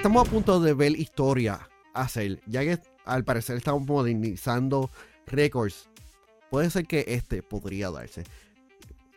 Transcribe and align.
estamos 0.00 0.26
a 0.26 0.30
punto 0.30 0.60
de 0.60 0.72
ver 0.72 0.98
historia 0.98 1.68
hacer, 1.92 2.40
ya 2.46 2.62
que 2.62 2.78
al 3.04 3.22
parecer 3.22 3.58
estamos 3.58 3.86
modernizando 3.86 4.88
récords. 5.26 5.90
Puede 6.48 6.70
ser 6.70 6.86
que 6.86 7.04
este 7.06 7.42
podría 7.42 7.90
darse. 7.90 8.24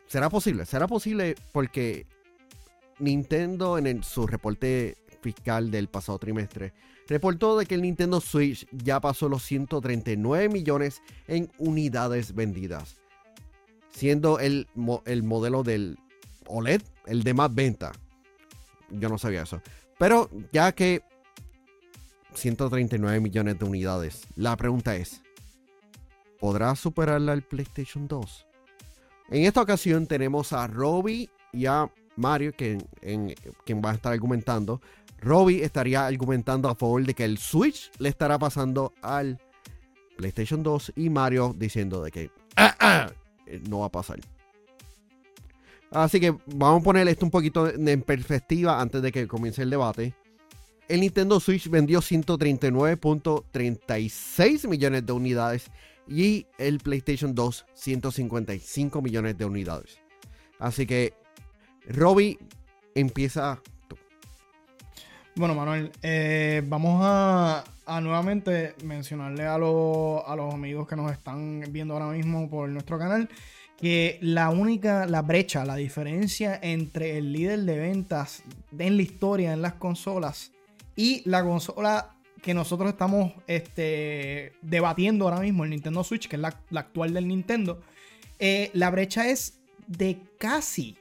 ¿Será 0.08 0.30
posible? 0.30 0.66
¿Será 0.66 0.88
posible 0.88 1.36
porque 1.54 2.06
Nintendo 3.00 3.78
en 3.78 4.04
su 4.04 4.28
reporte 4.28 4.98
fiscal 5.22 5.72
del 5.72 5.88
pasado 5.88 6.20
trimestre 6.20 6.74
reportó 7.08 7.58
de 7.58 7.66
que 7.66 7.76
el 7.76 7.82
Nintendo 7.82 8.20
Switch 8.20 8.68
ya 8.74 9.00
pasó 9.00 9.30
los 9.30 9.42
139 9.44 10.50
millones 10.50 11.02
en 11.30 11.50
unidades 11.60 12.36
vendidas, 12.36 12.98
siendo 13.90 14.38
el, 14.38 14.68
el 15.06 15.24
modelo 15.24 15.64
del 15.64 15.98
OLED 16.46 16.82
el 17.06 17.24
de 17.24 17.34
más 17.34 17.56
venta. 17.56 17.94
Yo 18.90 19.08
no 19.08 19.18
sabía 19.18 19.44
eso. 19.44 19.62
Pero 20.04 20.30
ya 20.52 20.74
que 20.74 21.02
139 22.34 23.22
millones 23.22 23.58
de 23.58 23.64
unidades, 23.64 24.28
la 24.36 24.58
pregunta 24.58 24.98
es, 24.98 25.22
¿podrá 26.42 26.76
superarla 26.76 27.32
el 27.32 27.42
PlayStation 27.42 28.10
2? 28.10 28.46
En 29.30 29.46
esta 29.46 29.62
ocasión 29.62 30.06
tenemos 30.06 30.52
a 30.52 30.68
Robbie 30.68 31.30
y 31.54 31.68
a 31.68 31.90
Mario, 32.18 32.52
que, 32.52 32.80
en, 33.02 33.34
quien 33.64 33.82
va 33.82 33.92
a 33.92 33.94
estar 33.94 34.12
argumentando. 34.12 34.82
Robbie 35.22 35.64
estaría 35.64 36.06
argumentando 36.06 36.68
a 36.68 36.76
favor 36.76 37.06
de 37.06 37.14
que 37.14 37.24
el 37.24 37.38
Switch 37.38 37.90
le 37.98 38.10
estará 38.10 38.38
pasando 38.38 38.92
al 39.02 39.40
PlayStation 40.18 40.64
2 40.64 40.96
y 40.98 41.10
Mario 41.10 41.56
diciendo 41.58 42.04
de 42.04 42.12
que 42.12 42.30
ah, 42.58 42.76
ah, 42.78 43.12
no 43.70 43.80
va 43.80 43.86
a 43.86 43.92
pasar. 43.94 44.20
Así 45.94 46.20
que 46.20 46.36
vamos 46.48 46.82
a 46.82 46.84
poner 46.84 47.08
esto 47.08 47.24
un 47.26 47.32
poquito 47.32 47.70
en 47.70 48.02
perspectiva 48.02 48.82
antes 48.82 49.02
de 49.02 49.10
que 49.12 49.28
comience 49.28 49.62
el 49.62 49.70
debate. 49.70 50.16
El 50.90 51.00
Nintendo 51.02 51.40
Switch 51.40 51.70
vendió 51.70 52.02
139.36 52.02 54.68
millones 54.68 55.06
de 55.06 55.14
unidades 55.14 55.70
y 56.08 56.48
el 56.58 56.80
PlayStation 56.80 57.36
2 57.36 57.66
155 57.74 59.02
millones 59.02 59.38
de 59.38 59.46
unidades. 59.46 60.00
Así 60.60 60.88
que, 60.88 61.14
Robbie, 61.88 62.38
empieza 62.96 63.62
tú. 63.88 63.96
Bueno, 65.36 65.56
Manuel, 65.56 65.92
eh, 66.02 66.62
vamos 66.66 67.02
a, 67.04 67.64
nuevamente 68.02 68.76
mencionarle 68.84 69.46
a, 69.46 69.56
a 69.56 69.60
los 69.60 70.54
amigos 70.54 70.88
que 70.88 70.96
nos 70.96 71.12
están 71.12 71.66
viendo 71.70 71.94
ahora 71.94 72.08
mismo 72.08 72.50
por 72.50 72.70
nuestro 72.70 72.98
canal 72.98 73.30
que 73.84 74.18
la 74.22 74.50
única, 74.50 75.06
la 75.08 75.22
brecha, 75.24 75.66
la 75.66 75.76
diferencia 75.76 76.58
entre 76.64 77.18
el 77.18 77.34
líder 77.34 77.64
de 77.64 77.78
ventas 77.78 78.42
en 78.80 78.96
la 78.96 79.04
historia 79.04 79.52
en 79.52 79.62
las 79.62 79.74
consolas 79.74 80.54
y 80.96 81.22
la 81.26 81.44
consola 81.44 82.16
que 82.42 82.54
nosotros 82.54 82.92
estamos 82.92 83.34
este, 83.46 84.54
debatiendo 84.62 85.26
ahora 85.26 85.42
mismo, 85.42 85.66
el 85.66 85.72
Nintendo 85.72 86.02
Switch, 86.06 86.30
que 86.30 86.38
es 86.38 86.42
la, 86.42 86.58
actual 86.76 87.14
del 87.14 87.28
Nintendo, 87.28 87.82
eh, 88.40 88.72
la 88.72 88.90
brecha 88.90 89.28
es 89.28 89.60
de 89.86 90.18
casi, 90.38 90.96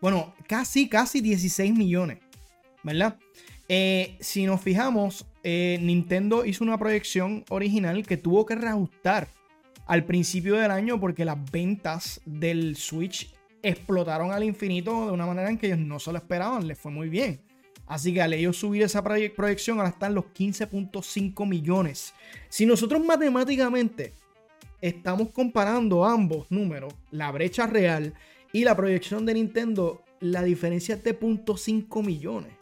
bueno, 0.00 0.32
casi, 0.46 0.88
casi 0.88 1.22
16 1.22 1.74
millones, 1.74 2.18
¿verdad? 2.84 3.16
Eh, 3.68 4.16
si 4.20 4.46
nos 4.46 4.60
fijamos, 4.60 5.26
eh, 5.42 5.76
Nintendo 5.82 6.44
hizo 6.44 6.62
una 6.62 6.78
proyección 6.78 7.44
original 7.48 8.06
que 8.06 8.16
tuvo 8.16 8.46
que 8.46 8.54
reajustar 8.54 9.26
al 9.92 10.04
principio 10.06 10.54
del 10.54 10.70
año 10.70 10.98
porque 10.98 11.22
las 11.22 11.36
ventas 11.52 12.22
del 12.24 12.76
Switch 12.76 13.30
explotaron 13.62 14.32
al 14.32 14.42
infinito 14.42 15.04
de 15.04 15.12
una 15.12 15.26
manera 15.26 15.50
en 15.50 15.58
que 15.58 15.66
ellos 15.66 15.80
no 15.80 15.98
se 15.98 16.10
lo 16.10 16.16
esperaban, 16.16 16.66
les 16.66 16.78
fue 16.78 16.90
muy 16.90 17.10
bien. 17.10 17.42
Así 17.86 18.14
que 18.14 18.22
al 18.22 18.32
ellos 18.32 18.56
subir 18.56 18.80
esa 18.80 19.04
proyección, 19.04 19.76
ahora 19.76 19.90
están 19.90 20.14
los 20.14 20.24
15.5 20.34 21.46
millones. 21.46 22.14
Si 22.48 22.64
nosotros 22.64 23.04
matemáticamente 23.04 24.14
estamos 24.80 25.28
comparando 25.28 26.06
ambos 26.06 26.50
números, 26.50 26.94
la 27.10 27.30
brecha 27.30 27.66
real 27.66 28.14
y 28.50 28.64
la 28.64 28.74
proyección 28.74 29.26
de 29.26 29.34
Nintendo, 29.34 30.02
la 30.20 30.42
diferencia 30.42 30.94
es 30.94 31.04
de 31.04 31.20
0.5 31.20 32.02
millones. 32.02 32.54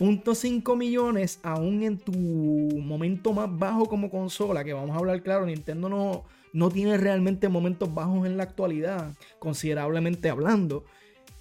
0.5 0.00 0.76
millones 0.76 1.38
aún 1.44 1.84
en 1.84 1.98
tu 1.98 2.10
momento 2.12 3.32
más 3.32 3.48
bajo 3.48 3.86
como 3.86 4.10
consola, 4.10 4.64
que 4.64 4.72
vamos 4.72 4.96
a 4.96 4.98
hablar 4.98 5.22
claro, 5.22 5.46
Nintendo 5.46 5.88
no, 5.88 6.24
no 6.52 6.70
tiene 6.70 6.96
realmente 6.96 7.48
momentos 7.48 7.92
bajos 7.92 8.26
en 8.26 8.36
la 8.36 8.44
actualidad, 8.44 9.14
considerablemente 9.38 10.30
hablando. 10.30 10.84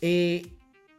Eh, 0.01 0.45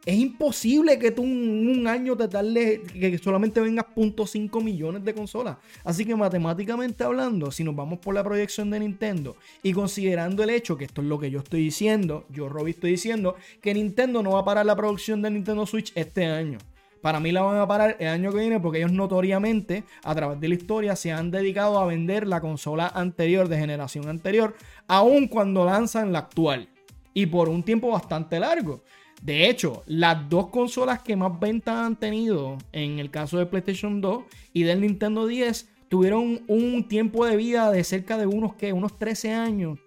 es 0.05 0.15
imposible 0.17 0.97
que 0.97 1.11
tú 1.11 1.23
un, 1.23 1.67
un 1.67 1.87
año 1.87 2.15
te 2.15 2.27
tarde 2.27 2.81
que 2.81 3.17
solamente 3.17 3.59
vengas 3.59 3.85
0.5 3.95 4.63
millones 4.63 5.03
de 5.03 5.13
consolas. 5.13 5.57
Así 5.83 6.05
que 6.05 6.15
matemáticamente 6.15 7.03
hablando, 7.03 7.51
si 7.51 7.63
nos 7.63 7.75
vamos 7.75 7.99
por 7.99 8.15
la 8.15 8.23
proyección 8.23 8.69
de 8.71 8.79
Nintendo 8.79 9.35
y 9.61 9.73
considerando 9.73 10.41
el 10.41 10.51
hecho 10.51 10.77
que 10.77 10.85
esto 10.85 11.01
es 11.01 11.07
lo 11.07 11.19
que 11.19 11.29
yo 11.29 11.39
estoy 11.39 11.61
diciendo, 11.61 12.25
yo 12.29 12.47
Robbie 12.47 12.71
estoy 12.71 12.91
diciendo, 12.91 13.35
que 13.61 13.73
Nintendo 13.73 14.23
no 14.23 14.31
va 14.31 14.39
a 14.39 14.45
parar 14.45 14.65
la 14.65 14.75
producción 14.75 15.21
de 15.21 15.31
Nintendo 15.31 15.65
Switch 15.65 15.91
este 15.95 16.25
año. 16.25 16.57
Para 17.01 17.19
mí 17.19 17.31
la 17.31 17.41
van 17.41 17.57
a 17.57 17.67
parar 17.67 17.95
el 17.99 18.07
año 18.07 18.31
que 18.31 18.39
viene 18.39 18.59
porque 18.59 18.79
ellos 18.79 18.91
notoriamente 18.91 19.83
a 20.03 20.13
través 20.15 20.39
de 20.39 20.49
la 20.49 20.55
historia 20.55 20.95
se 20.95 21.11
han 21.11 21.31
dedicado 21.31 21.79
a 21.79 21.85
vender 21.85 22.27
la 22.27 22.41
consola 22.41 22.91
anterior 22.93 23.47
de 23.47 23.57
generación 23.57 24.09
anterior, 24.09 24.55
aun 24.87 25.27
cuando 25.27 25.65
lanzan 25.65 26.11
la 26.11 26.19
actual. 26.19 26.69
Y 27.13 27.25
por 27.25 27.49
un 27.49 27.63
tiempo 27.63 27.89
bastante 27.89 28.39
largo. 28.39 28.83
De 29.21 29.49
hecho, 29.49 29.83
las 29.85 30.29
dos 30.29 30.47
consolas 30.47 31.01
que 31.01 31.15
más 31.15 31.37
ventas 31.39 31.75
han 31.75 31.97
tenido 31.97 32.57
en 32.71 32.99
el 32.99 33.11
caso 33.11 33.37
de 33.37 33.45
PlayStation 33.45 33.99
2 33.99 34.23
y 34.53 34.63
del 34.63 34.81
Nintendo 34.81 35.27
10 35.27 35.67
tuvieron 35.89 36.41
un 36.47 36.87
tiempo 36.87 37.25
de 37.25 37.35
vida 37.35 37.71
de 37.71 37.83
cerca 37.83 38.17
de 38.17 38.27
unos, 38.27 38.55
que 38.55 38.71
unos 38.71 38.97
13 38.97 39.33
años, 39.33 39.79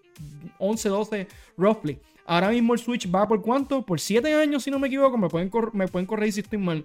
11, 0.59 0.89
12, 0.89 1.29
roughly. 1.57 1.99
Ahora 2.27 2.51
mismo 2.51 2.75
el 2.75 2.81
Switch 2.81 3.13
va 3.13 3.27
por 3.27 3.43
cuánto? 3.43 3.83
Por 3.83 4.01
7 4.01 4.35
años, 4.35 4.63
si 4.63 4.71
no 4.71 4.79
me 4.79 4.89
equivoco. 4.89 5.19
Me 5.19 5.29
pueden, 5.29 5.51
me 5.73 5.89
pueden 5.89 6.07
corregir 6.07 6.35
si 6.35 6.41
estoy 6.41 6.59
mal. 6.59 6.85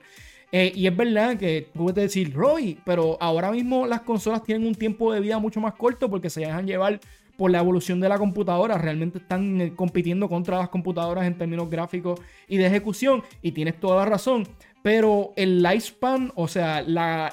Eh, 0.52 0.72
y 0.74 0.88
es 0.88 0.96
verdad 0.96 1.38
que 1.38 1.70
tú 1.74 1.84
puedes 1.84 1.96
decir, 1.96 2.34
Roy, 2.34 2.80
pero 2.86 3.18
ahora 3.20 3.52
mismo 3.52 3.86
las 3.86 4.02
consolas 4.02 4.44
tienen 4.44 4.66
un 4.66 4.76
tiempo 4.76 5.12
de 5.12 5.20
vida 5.20 5.40
mucho 5.40 5.60
más 5.60 5.74
corto 5.74 6.10
porque 6.10 6.30
se 6.30 6.42
dejan 6.42 6.66
llevar 6.66 7.00
por 7.38 7.52
la 7.52 7.60
evolución 7.60 8.00
de 8.00 8.10
la 8.10 8.18
computadora. 8.18 8.78
Realmente 8.78 9.20
están 9.20 9.62
eh, 9.62 9.74
compitiendo 9.76 10.30
contra 10.30 10.58
las 10.58 10.70
computadoras 10.70 11.26
en 11.28 11.38
términos 11.38 11.70
gráficos 11.70 12.20
y 12.48 12.58
de 12.58 12.68
ejecución. 12.68 13.24
Y 13.42 13.52
tienes 13.52 13.80
toda 13.80 13.98
la 13.98 14.06
razón. 14.06 14.48
Pero 14.82 15.34
el 15.36 15.62
lifespan, 15.62 16.32
o 16.36 16.48
sea, 16.48 16.80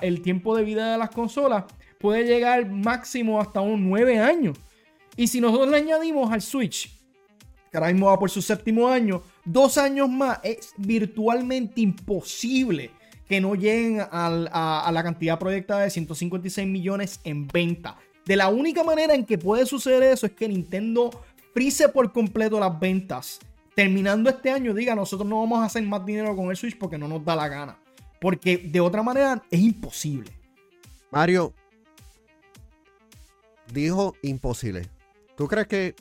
el 0.03 0.23
tiempo 0.23 0.57
de 0.57 0.65
vida 0.65 0.93
de 0.93 0.99
las 0.99 1.11
consolas 1.11 1.65
puede 2.01 2.25
llegar 2.25 2.69
máximo 2.69 3.41
hasta 3.41 3.61
unos 3.61 3.81
9 3.81 4.19
años. 4.19 4.59
Y 5.17 5.29
si 5.29 5.41
nosotros 5.41 5.71
le 5.71 5.77
añadimos 5.77 6.33
al 6.33 6.43
Switch, 6.43 6.91
que 7.75 7.79
ahora 7.79 7.93
mismo 7.93 8.07
va 8.07 8.21
por 8.21 8.31
su 8.31 8.41
séptimo 8.41 8.87
año, 8.87 9.25
dos 9.45 9.79
años 9.79 10.09
más, 10.09 10.39
es 10.45 10.73
virtualmente 10.77 11.81
imposible 11.81 12.93
que 13.29 13.41
no 13.41 13.57
lleguen 13.57 14.01
a, 14.13 14.91
la 14.93 15.03
cantidad 15.03 15.41
proyectada 15.41 15.81
de 15.81 15.91
156 15.91 16.69
millones 16.69 17.19
en 17.25 17.49
venta. 17.49 17.97
De 18.27 18.37
la 18.37 18.49
única 18.49 18.85
manera 18.85 19.13
en 19.13 19.27
que 19.27 19.39
puede 19.39 19.67
suceder 19.67 20.05
eso 20.05 20.25
es 20.25 20.33
que 20.35 20.47
Nintendo 20.47 21.11
frise 21.53 21.89
por 21.89 22.13
completo 22.13 22.61
las 22.61 22.79
ventas. 22.79 23.41
Terminando 23.75 24.31
este 24.31 24.53
año, 24.53 24.73
diga, 24.73 24.95
nosotros 24.95 25.29
no 25.29 25.41
vamos 25.41 25.59
a 25.59 25.65
hacer 25.65 25.83
más 25.83 26.07
dinero 26.07 26.37
con 26.37 26.51
el 26.51 26.57
Switch 26.57 26.79
porque 26.79 26.97
no 26.97 27.09
nos 27.09 27.25
da 27.25 27.35
la 27.35 27.49
gana. 27.49 27.77
Porque 28.21 28.57
de 28.57 28.79
otra 28.79 29.03
manera 29.03 29.43
es 29.51 29.59
imposible. 29.59 30.31
Mario 31.11 31.53
dijo 33.73 34.15
imposible. 34.23 34.87
¿Tú 35.37 35.49
crees 35.49 35.67
que, 35.67 35.97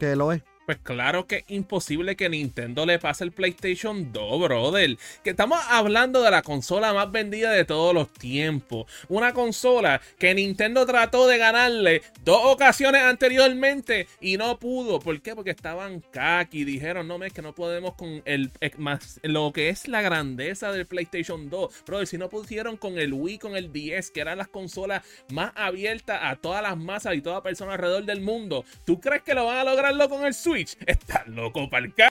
que 0.00 0.16
lo 0.16 0.32
es? 0.32 0.42
Pues 0.70 0.78
claro 0.84 1.26
que 1.26 1.38
es 1.38 1.44
imposible 1.48 2.14
que 2.14 2.28
Nintendo 2.28 2.86
le 2.86 3.00
pase 3.00 3.24
el 3.24 3.32
PlayStation 3.32 4.12
2, 4.12 4.40
brother. 4.40 4.96
Que 5.24 5.30
estamos 5.30 5.58
hablando 5.68 6.22
de 6.22 6.30
la 6.30 6.42
consola 6.42 6.94
más 6.94 7.10
vendida 7.10 7.50
de 7.50 7.64
todos 7.64 7.92
los 7.92 8.08
tiempos. 8.12 8.86
Una 9.08 9.32
consola 9.32 10.00
que 10.16 10.32
Nintendo 10.32 10.86
trató 10.86 11.26
de 11.26 11.38
ganarle 11.38 12.02
dos 12.24 12.42
ocasiones 12.44 13.02
anteriormente 13.02 14.06
y 14.20 14.36
no 14.36 14.60
pudo. 14.60 15.00
¿Por 15.00 15.20
qué? 15.20 15.34
Porque 15.34 15.50
estaban 15.50 16.04
kaki. 16.12 16.62
Dijeron, 16.62 17.08
no, 17.08 17.20
es 17.24 17.32
que 17.32 17.42
no 17.42 17.52
podemos 17.52 17.94
con 17.94 18.22
el 18.24 18.52
más 18.76 19.18
lo 19.24 19.52
que 19.52 19.70
es 19.70 19.88
la 19.88 20.02
grandeza 20.02 20.70
del 20.70 20.86
PlayStation 20.86 21.50
2. 21.50 21.82
Brother, 21.84 22.06
si 22.06 22.16
no 22.16 22.28
pusieron 22.28 22.76
con 22.76 22.96
el 22.96 23.12
Wii, 23.12 23.38
con 23.38 23.56
el 23.56 23.72
10, 23.72 24.12
que 24.12 24.20
eran 24.20 24.38
las 24.38 24.46
consolas 24.46 25.02
más 25.30 25.50
abiertas 25.56 26.20
a 26.22 26.36
todas 26.36 26.62
las 26.62 26.76
masas 26.76 27.16
y 27.16 27.22
toda 27.22 27.42
persona 27.42 27.72
alrededor 27.72 28.04
del 28.04 28.20
mundo. 28.20 28.64
¿Tú 28.84 29.00
crees 29.00 29.22
que 29.22 29.34
lo 29.34 29.46
van 29.46 29.56
a 29.56 29.64
lograrlo 29.64 30.08
con 30.08 30.24
el 30.24 30.32
Switch? 30.32 30.59
Estás 30.86 31.26
loco 31.28 31.68
para 31.68 31.86
el 31.86 31.94
c 31.94 32.08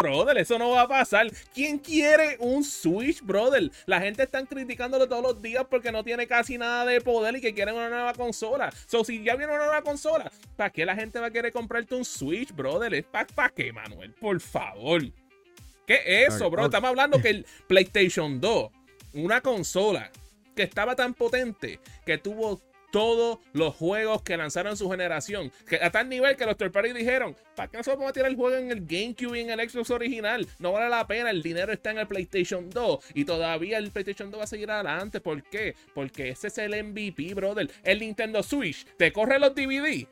brother. 0.00 0.38
Eso 0.38 0.58
no 0.58 0.70
va 0.70 0.82
a 0.82 0.88
pasar. 0.88 1.28
¿Quién 1.54 1.78
quiere 1.78 2.36
un 2.40 2.64
Switch, 2.64 3.22
brother? 3.22 3.70
La 3.86 4.00
gente 4.00 4.24
está 4.24 4.44
criticándolo 4.44 5.08
todos 5.08 5.22
los 5.22 5.42
días 5.42 5.64
porque 5.70 5.92
no 5.92 6.02
tiene 6.02 6.26
casi 6.26 6.58
nada 6.58 6.84
de 6.84 7.00
poder 7.00 7.36
y 7.36 7.40
que 7.40 7.54
quieren 7.54 7.74
una 7.74 7.88
nueva 7.88 8.12
consola. 8.14 8.72
So, 8.86 9.04
si 9.04 9.22
ya 9.22 9.36
viene 9.36 9.52
una 9.52 9.64
nueva 9.64 9.82
consola, 9.82 10.30
¿para 10.56 10.70
qué 10.70 10.84
la 10.84 10.96
gente 10.96 11.20
va 11.20 11.26
a 11.26 11.30
querer 11.30 11.52
comprarte 11.52 11.94
un 11.94 12.04
Switch, 12.04 12.52
brother? 12.52 13.04
¿Para 13.04 13.50
qué, 13.50 13.72
Manuel? 13.72 14.12
Por 14.12 14.40
favor. 14.40 15.02
¿Qué 15.86 16.00
es 16.04 16.34
eso, 16.34 16.50
bro? 16.50 16.64
Estamos 16.64 16.90
hablando 16.90 17.20
que 17.20 17.30
el 17.30 17.46
PlayStation 17.68 18.40
2 18.40 18.70
una 19.14 19.40
consola 19.40 20.10
que 20.56 20.62
estaba 20.62 20.96
tan 20.96 21.14
potente 21.14 21.80
que 22.04 22.18
tuvo 22.18 22.60
todos 22.92 23.38
los 23.54 23.74
juegos 23.74 24.22
que 24.22 24.36
lanzaron 24.36 24.76
su 24.76 24.88
generación. 24.88 25.50
Que 25.66 25.82
a 25.82 25.90
tal 25.90 26.08
nivel 26.08 26.36
que 26.36 26.46
los 26.46 26.56
third 26.56 26.94
dijeron, 26.94 27.34
¿para 27.56 27.68
qué 27.68 27.78
nosotros 27.78 27.98
vamos 27.98 28.10
a 28.10 28.12
tirar 28.12 28.30
el 28.30 28.36
juego 28.36 28.56
en 28.56 28.70
el 28.70 28.86
GameCube 28.86 29.38
y 29.38 29.40
en 29.40 29.50
el 29.50 29.68
Xbox 29.68 29.90
original? 29.90 30.46
No 30.60 30.72
vale 30.72 30.88
la 30.88 31.06
pena, 31.06 31.30
el 31.30 31.42
dinero 31.42 31.72
está 31.72 31.90
en 31.90 31.98
el 31.98 32.06
PlayStation 32.06 32.70
2 32.70 33.04
y 33.14 33.24
todavía 33.24 33.78
el 33.78 33.90
PlayStation 33.90 34.30
2 34.30 34.38
va 34.38 34.44
a 34.44 34.46
seguir 34.46 34.70
adelante. 34.70 35.20
¿Por 35.20 35.42
qué? 35.42 35.74
Porque 35.94 36.28
ese 36.28 36.48
es 36.48 36.58
el 36.58 36.84
MVP, 36.84 37.34
brother. 37.34 37.70
El 37.82 38.00
Nintendo 38.00 38.42
Switch 38.42 38.86
te 38.96 39.12
corre 39.12 39.38
los 39.38 39.54
DVD. 39.54 40.06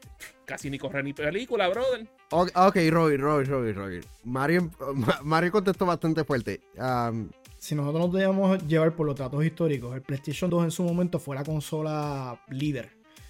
Casi 0.46 0.70
ni 0.70 0.78
corre 0.78 1.02
ni 1.02 1.12
película, 1.12 1.68
brother. 1.68 2.08
Ok, 2.30 2.76
Roy, 2.90 3.16
Roy, 3.16 3.44
Roy, 3.44 3.72
Roy. 3.72 4.00
Mario, 4.24 4.70
Mario 5.22 5.52
contestó 5.52 5.84
bastante 5.84 6.24
fuerte. 6.24 6.60
Um, 6.76 7.28
si 7.60 7.74
nosotros 7.74 8.06
nos 8.06 8.12
debíamos 8.14 8.66
llevar 8.66 8.96
por 8.96 9.06
los 9.06 9.16
datos 9.16 9.44
históricos, 9.44 9.94
el 9.94 10.00
PlayStation 10.00 10.48
2 10.48 10.64
en 10.64 10.70
su 10.70 10.82
momento 10.82 11.18
fue 11.18 11.36
la 11.36 11.44
consola 11.44 12.42
líder. 12.48 12.88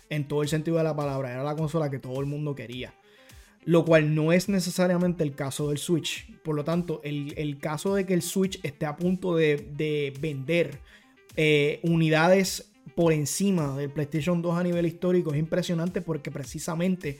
En 0.09 0.29
todo 0.29 0.43
el 0.43 0.49
sentido 0.49 0.77
de 0.77 0.85
la 0.85 0.95
palabra. 0.95 1.33
Era 1.33 1.43
la 1.43 1.57
consola 1.57 1.91
que 1.91 1.99
todo 1.99 2.21
el 2.21 2.27
mundo 2.27 2.55
quería. 2.55 2.95
Lo 3.65 3.85
cual 3.85 4.15
no 4.15 4.33
es 4.33 4.49
necesariamente 4.49 5.25
el 5.25 5.35
caso 5.35 5.69
del 5.69 5.79
Switch. 5.79 6.33
Por 6.43 6.55
lo 6.55 6.63
tanto, 6.63 7.01
el, 7.03 7.59
caso 7.61 7.97
de 7.97 8.07
que 8.07 8.15
el 8.15 8.23
Switch 8.23 8.61
esté 8.63 8.87
a 8.87 8.97
punto 8.97 9.35
de, 9.35 10.13
vender 10.21 10.79
eh, 11.35 11.81
unidades 11.83 12.71
por 12.95 13.13
encima 13.13 13.77
del 13.77 13.91
PlayStation 13.91 14.43
2 14.43 14.57
a 14.57 14.63
nivel 14.63 14.87
histórico 14.87 15.33
es 15.33 15.39
impresionante 15.39 16.03
porque 16.03 16.31
precisamente 16.31 17.19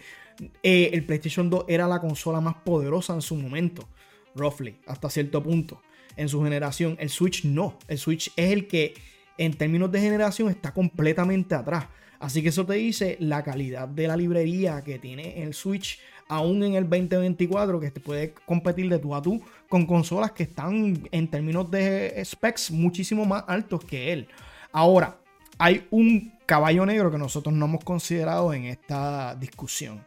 eh, 0.63 0.91
el 0.93 1.05
PlayStation 1.05 1.51
2 1.51 1.65
era 1.67 1.89
la 1.89 2.01
consola 2.01 2.41
más 2.41 2.55
poderosa 2.65 3.15
en 3.15 3.23
su 3.23 3.35
momento, 3.35 3.89
roughly, 4.37 4.79
hasta 4.87 5.11
cierto 5.11 5.43
punto 5.43 5.83
en 6.17 6.29
su 6.29 6.43
generación. 6.43 6.97
El 6.99 7.11
Switch 7.11 7.45
no. 7.45 7.79
El 7.89 7.99
Switch 7.99 8.33
es 8.37 8.53
el 8.53 8.67
que 8.67 8.95
en 9.39 9.55
términos 9.55 9.91
de 9.91 10.01
generación 10.01 10.51
está 10.51 10.73
completamente 10.73 11.55
atrás. 11.55 11.87
Así 12.19 12.43
que 12.43 12.51
eso 12.51 12.67
te 12.67 12.75
dice 12.75 13.17
la 13.19 13.43
calidad 13.43 13.89
de 13.89 14.07
la 14.07 14.17
librería 14.17 14.83
que 14.85 14.99
tiene 14.99 15.43
el 15.43 15.55
Switch 15.55 15.99
aún 16.29 16.63
en 16.63 16.75
el 16.75 16.89
2024 16.89 17.81
que 17.81 17.91
te 17.91 18.01
puede 18.01 18.35
competir 18.45 18.89
de 18.89 18.99
tú 18.99 19.15
a 19.15 19.23
tú 19.23 19.43
con 19.69 19.87
consolas 19.87 20.33
que 20.33 20.45
están 20.45 21.03
en 21.11 21.29
términos 21.29 21.71
de 21.71 22.23
specs 22.25 22.71
muchísimo 22.71 23.25
más 23.25 23.45
altos 23.49 23.85
que 23.85 24.13
él. 24.13 24.29
Ahora, 24.71 25.19
hay 25.59 25.87
un 25.91 26.33
caballo 26.47 26.87
negro 26.87 27.11
que 27.11 27.19
nosotros 27.19 27.55
no 27.55 27.65
hemos 27.65 27.85
considerado 27.85 28.53
en 28.55 28.67
esta 28.67 29.35
discusión. 29.35 30.05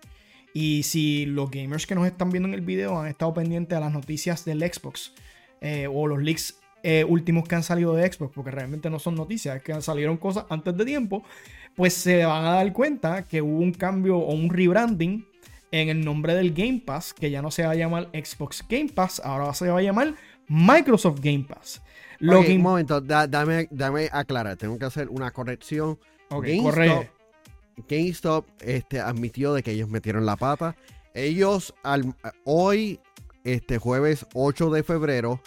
Y 0.54 0.84
si 0.84 1.26
los 1.26 1.50
gamers 1.50 1.88
que 1.88 1.96
nos 1.96 2.06
están 2.06 2.30
viendo 2.30 2.48
en 2.48 2.54
el 2.54 2.62
video 2.62 3.00
han 3.00 3.08
estado 3.08 3.34
pendientes 3.34 3.76
a 3.76 3.82
las 3.82 3.92
noticias 3.92 4.46
del 4.46 4.62
Xbox 4.62 5.14
eh, 5.64 5.88
o 5.88 6.08
los 6.08 6.22
leaks 6.22 6.60
eh, 6.84 7.06
últimos 7.08 7.48
que 7.48 7.56
han 7.56 7.64
salido 7.64 7.96
de 7.96 8.12
Xbox, 8.12 8.34
porque 8.36 8.52
realmente 8.52 8.90
no 8.90 9.00
son 9.00 9.16
noticias, 9.16 9.56
es 9.56 9.64
que 9.64 9.82
salieron 9.82 10.18
cosas 10.18 10.46
antes 10.50 10.76
de 10.76 10.84
tiempo, 10.84 11.24
pues 11.74 11.94
se 11.94 12.26
van 12.26 12.44
a 12.44 12.56
dar 12.56 12.74
cuenta 12.74 13.24
que 13.24 13.42
hubo 13.42 13.60
un 13.60 13.72
cambio 13.72 14.18
o 14.18 14.34
un 14.34 14.50
rebranding 14.50 15.26
en 15.72 15.88
el 15.88 16.04
nombre 16.04 16.36
del 16.36 16.54
Game 16.54 16.84
Pass, 16.86 17.14
que 17.14 17.32
ya 17.32 17.42
no 17.42 17.50
se 17.50 17.64
va 17.64 17.72
a 17.72 17.76
llamar 17.76 18.10
Xbox 18.12 18.66
Game 18.68 18.90
Pass, 18.94 19.22
ahora 19.24 19.54
se 19.54 19.70
va 19.70 19.80
a 19.80 19.82
llamar 19.82 20.16
Microsoft 20.50 21.22
Game 21.22 21.46
Pass. 21.48 21.82
Un 22.20 22.62
momento, 22.62 23.00
dame, 23.00 23.70
dame 23.72 24.10
aclarar, 24.12 24.58
tengo 24.58 24.78
que 24.78 24.86
hacer 24.86 25.08
una 25.08 25.32
corrección. 25.32 25.98
GameStop, 26.30 27.06
GameStop 27.88 28.46
este, 28.60 29.00
admitió 29.00 29.54
de 29.54 29.64
que 29.64 29.72
ellos 29.72 29.88
metieron 29.88 30.26
la 30.26 30.36
pata. 30.36 30.76
Ellos 31.14 31.74
al, 31.84 32.14
hoy 32.44 33.00
este 33.44 33.78
jueves 33.78 34.26
8 34.34 34.70
de 34.70 34.84
febrero 34.84 35.42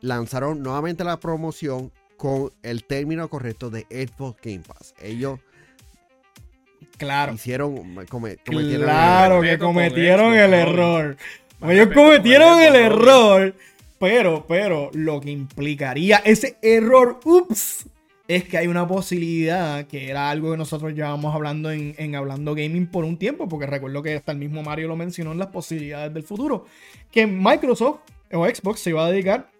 lanzaron 0.00 0.62
nuevamente 0.62 1.04
la 1.04 1.18
promoción 1.18 1.92
con 2.16 2.52
el 2.62 2.84
término 2.84 3.28
correcto 3.28 3.70
de 3.70 3.86
Xbox 3.90 4.40
Game 4.42 4.62
Pass. 4.66 4.94
Ellos 5.00 5.38
claro. 6.96 7.32
hicieron 7.32 8.06
cometieron 8.06 8.82
claro 8.82 9.40
que 9.40 9.58
cometieron 9.58 10.34
el 10.34 10.52
error. 10.52 11.16
Ellos 11.62 11.88
cometieron 11.92 12.60
el 12.60 12.76
error, 12.76 13.54
pero 13.98 14.44
pero 14.46 14.90
lo 14.92 15.20
que 15.20 15.30
implicaría 15.30 16.18
ese 16.18 16.56
error, 16.62 17.18
ups, 17.24 17.86
es 18.28 18.44
que 18.44 18.58
hay 18.58 18.66
una 18.66 18.86
posibilidad, 18.86 19.86
que 19.86 20.10
era 20.10 20.28
algo 20.28 20.50
que 20.50 20.58
nosotros 20.58 20.92
llevamos 20.92 21.34
hablando 21.34 21.70
en, 21.70 21.94
en, 21.96 22.14
Hablando 22.14 22.54
Gaming 22.54 22.86
por 22.86 23.04
un 23.04 23.16
tiempo, 23.16 23.48
porque 23.48 23.66
recuerdo 23.66 24.02
que 24.02 24.16
hasta 24.16 24.32
el 24.32 24.38
mismo 24.38 24.62
Mario 24.62 24.86
lo 24.86 24.96
mencionó 24.96 25.32
en 25.32 25.38
las 25.38 25.48
posibilidades 25.48 26.12
del 26.12 26.22
futuro, 26.22 26.66
que 27.10 27.26
Microsoft 27.26 28.00
o 28.30 28.46
Xbox 28.46 28.80
se 28.80 28.90
iba 28.90 29.04
a 29.04 29.10
dedicar 29.10 29.50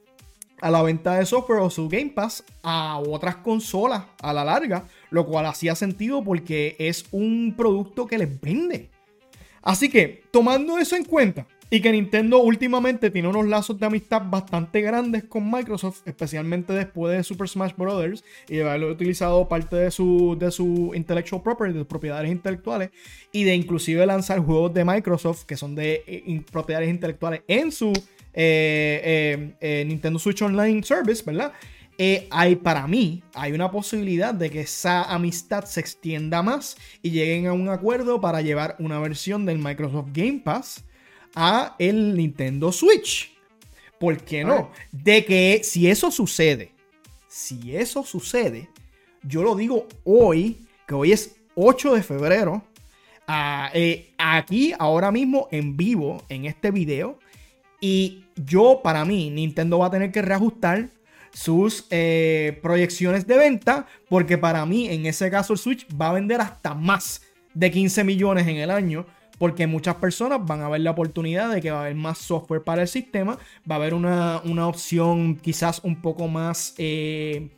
a 0.61 0.71
la 0.71 0.83
venta 0.83 1.15
de 1.15 1.25
software 1.25 1.61
o 1.61 1.71
su 1.71 1.89
Game 1.89 2.11
Pass 2.11 2.45
a 2.63 2.99
otras 2.99 3.37
consolas 3.37 4.05
a 4.21 4.35
la 4.35 4.45
larga, 4.45 4.85
lo 5.11 5.25
cual 5.25 5.47
hacía 5.47 5.75
sentido 5.75 6.23
porque 6.23 6.77
es 6.79 7.07
un 7.11 7.55
producto 7.57 8.07
que 8.07 8.19
les 8.19 8.41
vende. 8.41 8.91
Así 9.63 9.89
que, 9.89 10.25
tomando 10.31 10.79
eso 10.79 10.95
en 10.95 11.05
cuenta, 11.05 11.47
y 11.71 11.81
que 11.81 11.93
Nintendo 11.93 12.39
últimamente 12.39 13.11
tiene 13.11 13.29
unos 13.29 13.47
lazos 13.47 13.79
de 13.79 13.87
amistad 13.87 14.23
bastante 14.25 14.81
grandes 14.81 15.25
con 15.25 15.51
Microsoft, 15.51 16.01
especialmente 16.07 16.73
después 16.73 17.17
de 17.17 17.23
Super 17.23 17.49
Smash 17.49 17.73
Bros. 17.77 18.25
y 18.49 18.57
de 18.57 18.63
haberlo 18.63 18.91
utilizado 18.91 19.49
parte 19.49 19.77
de 19.77 19.91
su, 19.91 20.37
de 20.39 20.51
su 20.51 20.93
intellectual 20.95 21.43
property, 21.43 21.77
de 21.77 21.85
propiedades 21.85 22.31
intelectuales, 22.31 22.91
y 23.33 23.45
de 23.45 23.55
inclusive 23.55 24.05
lanzar 24.07 24.41
juegos 24.41 24.73
de 24.73 24.85
Microsoft 24.85 25.45
que 25.45 25.57
son 25.57 25.75
de 25.75 26.03
eh, 26.07 26.43
propiedades 26.51 26.89
intelectuales 26.89 27.43
en 27.47 27.71
su 27.71 27.93
eh, 28.33 29.55
eh, 29.61 29.85
Nintendo 29.87 30.19
Switch 30.19 30.41
Online 30.43 30.83
Service, 30.83 31.23
¿verdad? 31.25 31.53
hay 32.31 32.55
para 32.55 32.87
mí, 32.87 33.25
hay 33.35 33.51
una 33.51 33.73
posibilidad 33.73 34.33
de 34.33 34.51
que 34.51 34.61
esa 34.61 35.03
amistad 35.03 35.65
se 35.65 35.81
extienda 35.81 36.45
más 36.45 36.77
y 37.03 37.11
lleguen 37.11 37.49
a 37.49 37.53
un 37.53 37.69
acuerdo 37.69 38.21
para 38.21 38.41
llevar 38.41 38.77
una 38.79 39.01
versión 39.01 39.45
del 39.45 39.59
Microsoft 39.59 40.11
Game 40.13 40.41
Pass 40.45 40.85
a 41.39 41.77
el 41.79 42.17
Nintendo 42.17 42.73
Switch. 42.73 43.33
¿Por 44.01 44.19
qué 44.19 44.45
no? 44.45 44.73
De 44.91 45.25
que 45.25 45.61
si 45.63 45.89
eso 45.89 46.11
sucede, 46.11 46.73
si 47.29 47.77
eso 47.77 48.03
sucede, 48.03 48.69
yo 49.23 49.43
lo 49.45 49.55
digo 49.55 49.87
hoy, 50.05 50.59
que 50.87 50.95
hoy 50.95 51.13
es 51.13 51.37
8 51.55 51.95
de 51.95 52.03
febrero, 52.03 52.65
eh, 53.73 54.11
aquí, 54.19 54.75
ahora 54.79 55.13
mismo, 55.13 55.49
en 55.53 55.77
vivo, 55.77 56.23
en 56.29 56.45
este 56.45 56.73
video. 56.73 57.19
Y 57.81 58.25
yo, 58.35 58.81
para 58.83 59.05
mí, 59.05 59.31
Nintendo 59.31 59.79
va 59.79 59.87
a 59.87 59.91
tener 59.91 60.11
que 60.11 60.23
reajustar 60.23 60.89
sus 61.33 61.87
eh, 61.91 62.59
proyecciones 62.63 63.29
de 63.29 63.37
venta, 63.37 63.87
porque 64.09 64.39
para 64.39 64.67
mí, 64.67 64.89
en 64.89 65.07
ese 65.07 65.31
caso, 65.31 65.53
el 65.53 65.59
Switch 65.61 65.87
va 66.01 66.09
a 66.09 66.15
vender 66.15 66.41
hasta 66.41 66.75
más 66.75 67.23
de 67.55 67.71
15 67.71 68.03
millones 68.03 68.49
en 68.49 68.57
el 68.57 68.71
año 68.73 69.07
porque 69.39 69.67
muchas 69.67 69.97
personas 69.97 70.41
van 70.45 70.63
a 70.63 70.69
ver 70.69 70.81
la 70.81 70.91
oportunidad 70.91 71.53
de 71.53 71.61
que 71.61 71.71
va 71.71 71.79
a 71.79 71.83
haber 71.83 71.95
más 71.95 72.19
software 72.19 72.63
para 72.63 72.83
el 72.83 72.89
sistema, 72.89 73.39
va 73.71 73.77
a 73.77 73.79
haber 73.79 73.95
una, 73.95 74.41
opción 74.67 75.37
quizás 75.37 75.81
un 75.85 76.03
poco 76.03 76.29
más 76.29 76.75
eh, 76.79 77.49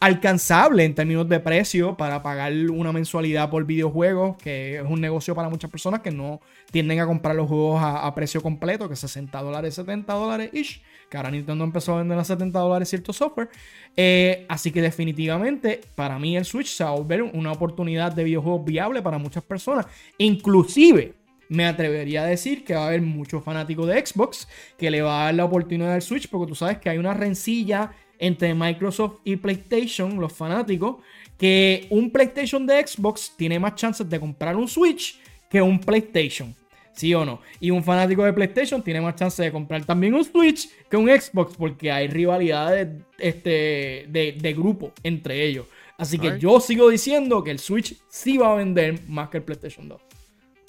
alcanzable 0.00 0.84
en 0.84 0.94
términos 0.94 1.28
de 1.28 1.40
precio 1.40 1.94
para 1.94 2.22
pagar 2.22 2.52
una 2.70 2.90
mensualidad 2.90 3.50
por 3.50 3.66
videojuegos, 3.66 4.38
que 4.38 4.76
es 4.76 4.82
un 4.82 4.98
negocio 4.98 5.34
para 5.34 5.50
muchas 5.50 5.70
personas 5.70 6.00
que 6.00 6.10
no 6.10 6.40
tienden 6.70 7.00
a 7.00 7.06
comprar 7.06 7.36
los 7.36 7.46
juegos 7.46 7.82
a, 7.84 8.12
precio 8.14 8.40
completo, 8.40 8.88
que 8.88 8.94
es 8.94 9.00
60 9.00 9.42
dólares, 9.42 9.74
70 9.74 10.12
dólares 10.14 10.50
ish, 10.54 10.82
que 11.10 11.18
ahora 11.18 11.30
Nintendo 11.30 11.64
empezó 11.64 11.94
a 11.94 11.98
vender 11.98 12.18
a 12.18 12.24
70 12.24 12.58
dólares 12.58 12.88
cierto 12.88 13.12
software. 13.12 13.50
Eh, 13.94 14.46
así 14.48 14.72
que 14.72 14.80
definitivamente 14.80 15.82
para 15.94 16.18
mí 16.18 16.34
el 16.34 16.46
Switch 16.46 16.68
se 16.68 16.82
va 16.82 16.90
a 16.90 16.94
volver 16.94 17.22
una 17.22 17.52
oportunidad 17.52 18.12
de 18.12 18.24
videojuegos 18.24 18.64
viable 18.64 19.02
para 19.02 19.18
muchas 19.18 19.44
personas, 19.44 19.86
inclusive 20.16 21.19
me 21.50 21.66
atrevería 21.66 22.22
a 22.22 22.26
decir 22.26 22.64
que 22.64 22.74
va 22.74 22.84
a 22.84 22.86
haber 22.86 23.02
muchos 23.02 23.42
fanáticos 23.42 23.86
de 23.88 24.06
Xbox 24.06 24.48
que 24.78 24.90
le 24.90 25.02
va 25.02 25.22
a 25.22 25.24
dar 25.26 25.34
la 25.34 25.44
oportunidad 25.44 25.92
del 25.92 26.00
Switch, 26.00 26.28
porque 26.30 26.48
tú 26.48 26.54
sabes 26.54 26.78
que 26.78 26.88
hay 26.88 26.96
una 26.96 27.12
rencilla 27.12 27.90
entre 28.20 28.54
Microsoft 28.54 29.18
y 29.24 29.34
PlayStation, 29.34 30.20
los 30.20 30.32
fanáticos, 30.32 30.96
que 31.36 31.88
un 31.90 32.10
PlayStation 32.10 32.64
de 32.66 32.86
Xbox 32.86 33.34
tiene 33.36 33.58
más 33.58 33.74
chances 33.74 34.08
de 34.08 34.20
comprar 34.20 34.56
un 34.56 34.68
Switch 34.68 35.18
que 35.50 35.60
un 35.60 35.80
PlayStation. 35.80 36.54
¿Sí 36.92 37.12
o 37.14 37.24
no? 37.24 37.40
Y 37.58 37.70
un 37.70 37.82
fanático 37.82 38.24
de 38.24 38.32
PlayStation 38.32 38.82
tiene 38.82 39.00
más 39.00 39.16
chance 39.16 39.42
de 39.42 39.50
comprar 39.50 39.84
también 39.84 40.14
un 40.14 40.24
Switch 40.24 40.68
que 40.88 40.96
un 40.96 41.08
Xbox 41.08 41.56
porque 41.56 41.90
hay 41.90 42.06
rivalidades 42.06 42.88
este, 43.18 44.06
de, 44.08 44.36
de 44.40 44.52
grupo 44.52 44.92
entre 45.02 45.44
ellos. 45.44 45.66
Así 45.98 46.18
que 46.18 46.38
yo 46.38 46.60
sigo 46.60 46.88
diciendo 46.88 47.42
que 47.42 47.50
el 47.50 47.58
Switch 47.58 47.96
sí 48.08 48.38
va 48.38 48.52
a 48.52 48.56
vender 48.56 49.00
más 49.08 49.30
que 49.30 49.38
el 49.38 49.42
PlayStation 49.42 49.88
2. 49.88 50.00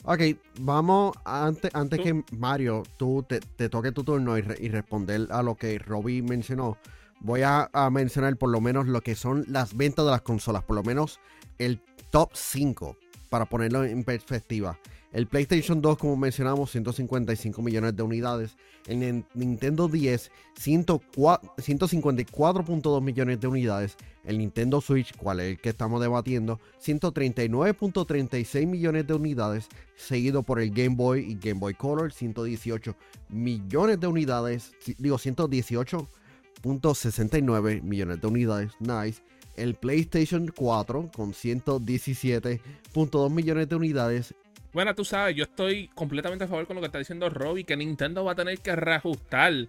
Ok, 0.04 0.20
vamos, 0.62 1.16
antes, 1.26 1.70
antes 1.76 2.00
que 2.00 2.24
Mario, 2.32 2.82
tú 2.98 3.24
te, 3.28 3.40
toque 3.70 3.92
tu 3.92 4.04
turno 4.04 4.36
y, 4.36 4.42
responder 4.42 5.28
a 5.30 5.44
lo 5.44 5.54
que 5.56 5.78
Robbie 5.78 6.24
mencionó, 6.24 6.80
voy 7.20 7.42
a, 7.44 7.70
mencionar 7.92 8.36
por 8.36 8.50
lo 8.50 8.60
menos 8.62 8.88
lo 8.88 9.02
que 9.02 9.14
son 9.14 9.46
las 9.48 9.78
ventas 9.78 10.04
de 10.06 10.12
las 10.12 10.24
consolas, 10.24 10.64
por 10.64 10.76
lo 10.76 10.82
menos 10.84 11.20
el 11.60 11.80
top 12.10 12.32
5, 12.34 12.98
para 13.30 13.46
ponerlo 13.46 13.84
en 13.84 14.04
perspectiva. 14.04 14.80
El 15.12 15.28
PlayStation 15.28 15.80
2, 15.82 16.00
como 16.00 16.18
mencionamos, 16.18 16.72
155 16.72 17.62
millones 17.62 17.96
de 17.96 18.02
unidades. 18.02 18.58
El 18.88 19.24
Nintendo 19.36 19.88
10, 19.88 20.32
154.2 20.56 23.02
millones 23.02 23.40
de 23.40 23.48
unidades. 23.48 23.98
El 24.24 24.38
Nintendo 24.38 24.82
Switch, 24.82 25.18
cual 25.18 25.40
es 25.40 25.52
el 25.52 25.58
que 25.60 25.70
estamos 25.70 26.00
debatiendo, 26.02 26.60
139.36 26.84 28.68
millones 28.68 29.08
de 29.08 29.14
unidades. 29.14 29.70
Seguido 29.96 30.44
por 30.44 30.60
el 30.60 30.72
Game 30.72 30.96
Boy 30.96 31.32
y 31.32 31.36
Game 31.36 31.60
Boy 31.60 31.74
Color, 31.74 32.12
118 32.14 32.96
millones 33.30 34.00
de 34.00 34.08
unidades. 34.08 34.74
Digo, 34.98 35.18
118.69 35.18 37.82
millones 37.82 38.22
de 38.22 38.28
unidades. 38.28 38.72
Nice 38.80 39.22
el 39.58 39.76
PlayStation 39.76 40.50
4 40.56 41.12
con 41.14 41.34
117.2 41.34 43.30
millones 43.30 43.68
de 43.68 43.76
unidades 43.76 44.34
bueno, 44.74 44.96
tú 44.96 45.04
sabes, 45.04 45.36
yo 45.36 45.44
estoy 45.44 45.90
completamente 45.90 46.46
a 46.46 46.48
favor 46.48 46.66
con 46.66 46.76
lo 46.76 46.82
que 46.82 46.86
está 46.86 46.98
diciendo 46.98 47.30
Robbie, 47.30 47.66
que 47.66 47.76
Nintendo 47.76 48.24
va 48.24 48.32
a 48.32 48.36
tener 48.36 48.58
que 48.60 48.74
reajustar 48.74 49.68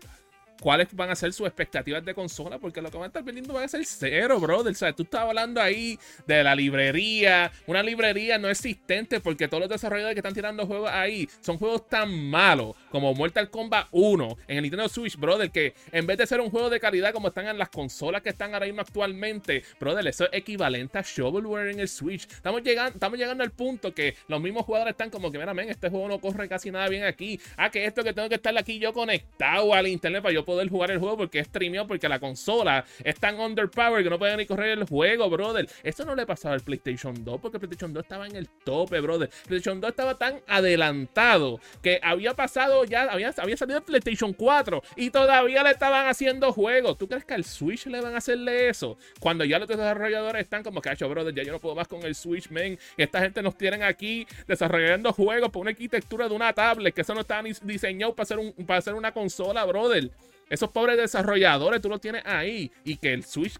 cuáles 0.61 0.88
van 0.92 1.11
a 1.11 1.16
ser 1.16 1.32
sus 1.32 1.47
expectativas 1.47 2.04
de 2.04 2.14
consola, 2.14 2.59
porque 2.59 2.80
lo 2.80 2.90
que 2.90 2.97
van 2.97 3.04
a 3.04 3.06
estar 3.09 3.23
vendiendo 3.23 3.54
va 3.54 3.64
a 3.64 3.68
ser 3.68 3.85
cero, 3.85 4.38
brother. 4.40 4.75
O 4.75 4.94
tú 4.94 5.02
estás 5.02 5.23
hablando 5.23 5.61
ahí 5.61 5.99
de 6.26 6.42
la 6.42 6.54
librería, 6.54 7.50
una 7.66 7.82
librería 7.82 8.38
no 8.38 8.49
existente, 8.49 9.21
porque 9.21 9.49
todos 9.49 9.62
los 9.62 9.71
desarrolladores 9.71 10.14
que 10.14 10.21
están 10.21 10.35
tirando 10.35 10.66
juegos 10.66 10.90
ahí 10.90 11.28
son 11.40 11.59
juegos 11.59 11.88
tan 11.88 12.12
malos 12.30 12.76
como 12.92 13.14
Mortal 13.14 13.49
Kombat 13.49 13.88
1 13.90 14.37
en 14.46 14.56
el 14.58 14.62
Nintendo 14.62 14.88
Switch, 14.88 15.16
brother, 15.16 15.50
que 15.50 15.75
en 15.90 16.06
vez 16.06 16.18
de 16.18 16.26
ser 16.26 16.40
un 16.40 16.50
juego 16.50 16.68
de 16.68 16.78
calidad 16.78 17.12
como 17.12 17.28
están 17.28 17.49
en 17.49 17.58
las 17.58 17.70
consolas 17.70 18.20
que 18.20 18.28
están 18.28 18.52
ahora 18.52 18.66
mismo 18.66 18.82
actualmente, 18.82 19.64
brother, 19.80 20.06
eso 20.06 20.25
es 20.25 20.30
equivalente 20.34 20.99
a 20.99 21.02
shovelware 21.02 21.68
en 21.68 21.80
el 21.80 21.88
Switch. 21.88 22.30
Estamos 22.30 22.62
llegando, 22.62 22.92
estamos 22.92 23.18
llegando 23.18 23.42
al 23.42 23.50
punto 23.50 23.94
que 23.94 24.14
los 24.28 24.40
mismos 24.40 24.66
jugadores 24.66 24.92
están 24.92 25.08
como 25.08 25.32
que, 25.32 25.38
mira, 25.38 25.54
men, 25.54 25.70
este 25.70 25.88
juego 25.88 26.06
no 26.06 26.20
corre 26.20 26.49
casi 26.49 26.70
nada 26.70 26.87
bien 26.88 27.04
aquí. 27.04 27.40
Ah, 27.56 27.70
que 27.70 27.87
esto 27.87 28.04
que 28.04 28.12
tengo 28.12 28.28
que 28.28 28.34
estar 28.34 28.56
aquí 28.58 28.78
yo 28.78 28.92
conectado 28.92 29.72
al 29.72 29.87
internet 29.87 30.22
para 30.22 30.34
yo 30.34 30.44
poder 30.44 30.68
jugar 30.68 30.90
el 30.90 30.99
juego 30.99 31.16
porque 31.16 31.38
es 31.38 31.46
streameado, 31.46 31.87
porque 31.88 32.08
la 32.11 32.20
consola 32.20 32.84
es 33.02 33.18
tan 33.18 33.40
underpowered 33.40 34.04
que 34.04 34.11
no 34.11 34.18
pueden 34.18 34.37
ni 34.37 34.44
correr 34.44 34.78
el 34.78 34.84
juego, 34.84 35.30
brother. 35.30 35.66
Eso 35.82 36.04
no 36.04 36.14
le 36.14 36.26
pasaba 36.26 36.54
al 36.54 36.61
PlayStation 36.61 37.25
2 37.25 37.40
porque 37.40 37.56
el 37.56 37.61
PlayStation 37.61 37.94
2 37.94 38.02
estaba 38.02 38.26
en 38.26 38.37
el 38.37 38.49
tope, 38.49 39.00
brother. 39.00 39.30
El 39.30 39.49
PlayStation 39.49 39.80
2 39.80 39.90
estaba 39.90 40.18
tan 40.18 40.40
adelantado 40.46 41.58
que 41.82 41.99
había 42.02 42.34
pasado 42.34 42.81
ya, 42.84 43.02
había, 43.04 43.32
salido 43.32 43.78
el 43.78 43.82
PlayStation 43.82 44.32
4 44.32 44.82
y 44.96 45.10
todavía 45.10 45.62
le 45.62 45.70
estaban 45.70 46.06
haciendo 46.06 46.52
juegos. 46.52 46.98
¿Tú 46.98 47.08
crees 47.08 47.24
que 47.24 47.34
al 47.34 47.44
Switch 47.44 47.86
le 47.86 48.00
van 48.00 48.14
a 48.14 48.18
hacerle 48.18 48.68
eso? 48.68 48.96
Cuando 49.20 49.44
ya 49.44 49.58
los 49.58 49.68
desarrolladores 49.68 50.42
están 50.42 50.62
como 50.62 50.80
hecho, 50.84 51.08
brother, 51.08 51.34
ya 51.34 51.42
yo 51.42 51.52
no 51.52 51.58
puedo 51.58 51.74
más 51.74 51.88
con 51.88 52.02
el 52.02 52.14
Switch, 52.14 52.50
man. 52.50 52.78
Esta 52.96 53.20
gente 53.20 53.42
nos 53.42 53.56
tienen 53.56 53.82
aquí 53.82 54.26
desarrollando 54.46 55.12
juegos 55.12 55.50
por 55.50 55.62
una 55.62 55.70
arquitectura 55.70 56.28
de 56.28 56.34
una 56.34 56.52
tablet 56.52 56.94
que 56.94 57.02
eso 57.02 57.14
no 57.14 57.20
está 57.20 57.42
diseñado 57.62 58.14
para 58.14 58.24
hacer, 58.24 58.38
un, 58.38 58.52
para 58.66 58.78
hacer 58.78 58.94
una 58.94 59.12
consola, 59.12 59.64
brother. 59.64 60.10
Esos 60.52 60.71
pobres 60.71 60.99
desarrolladores, 60.99 61.80
tú 61.80 61.88
los 61.88 61.99
tienes 61.99 62.26
ahí. 62.26 62.71
Y 62.85 62.97
que 62.97 63.14
el 63.14 63.25
Switch 63.25 63.59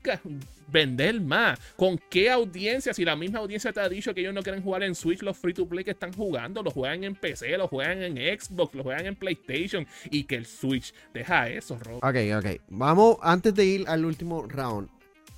vender 0.69 1.23
más. 1.23 1.59
¿Con 1.75 1.99
qué 2.11 2.31
audiencia? 2.31 2.93
Si 2.93 3.03
la 3.03 3.17
misma 3.17 3.39
audiencia 3.39 3.73
te 3.73 3.81
ha 3.81 3.89
dicho 3.89 4.13
que 4.13 4.21
ellos 4.21 4.35
no 4.35 4.43
quieren 4.43 4.63
jugar 4.63 4.83
en 4.83 4.95
Switch, 4.95 5.23
los 5.23 5.39
free 5.39 5.55
to 5.55 5.65
play 5.67 5.85
que 5.85 5.93
están 5.93 6.13
jugando, 6.13 6.63
los 6.63 6.75
juegan 6.75 7.03
en 7.05 7.15
PC, 7.15 7.57
los 7.57 7.71
juegan 7.71 8.03
en 8.03 8.39
Xbox, 8.39 8.75
los 8.75 8.83
juegan 8.83 9.07
en 9.07 9.17
PlayStation. 9.17 9.87
Y 10.11 10.25
que 10.25 10.37
el 10.37 10.45
Switch 10.45 10.93
deja 11.15 11.49
eso, 11.49 11.79
Rob. 11.79 11.97
Ok, 12.05 12.17
ok. 12.37 12.61
Vamos, 12.69 13.17
antes 13.23 13.55
de 13.55 13.65
ir 13.65 13.89
al 13.89 14.05
último 14.05 14.43
round, 14.47 14.91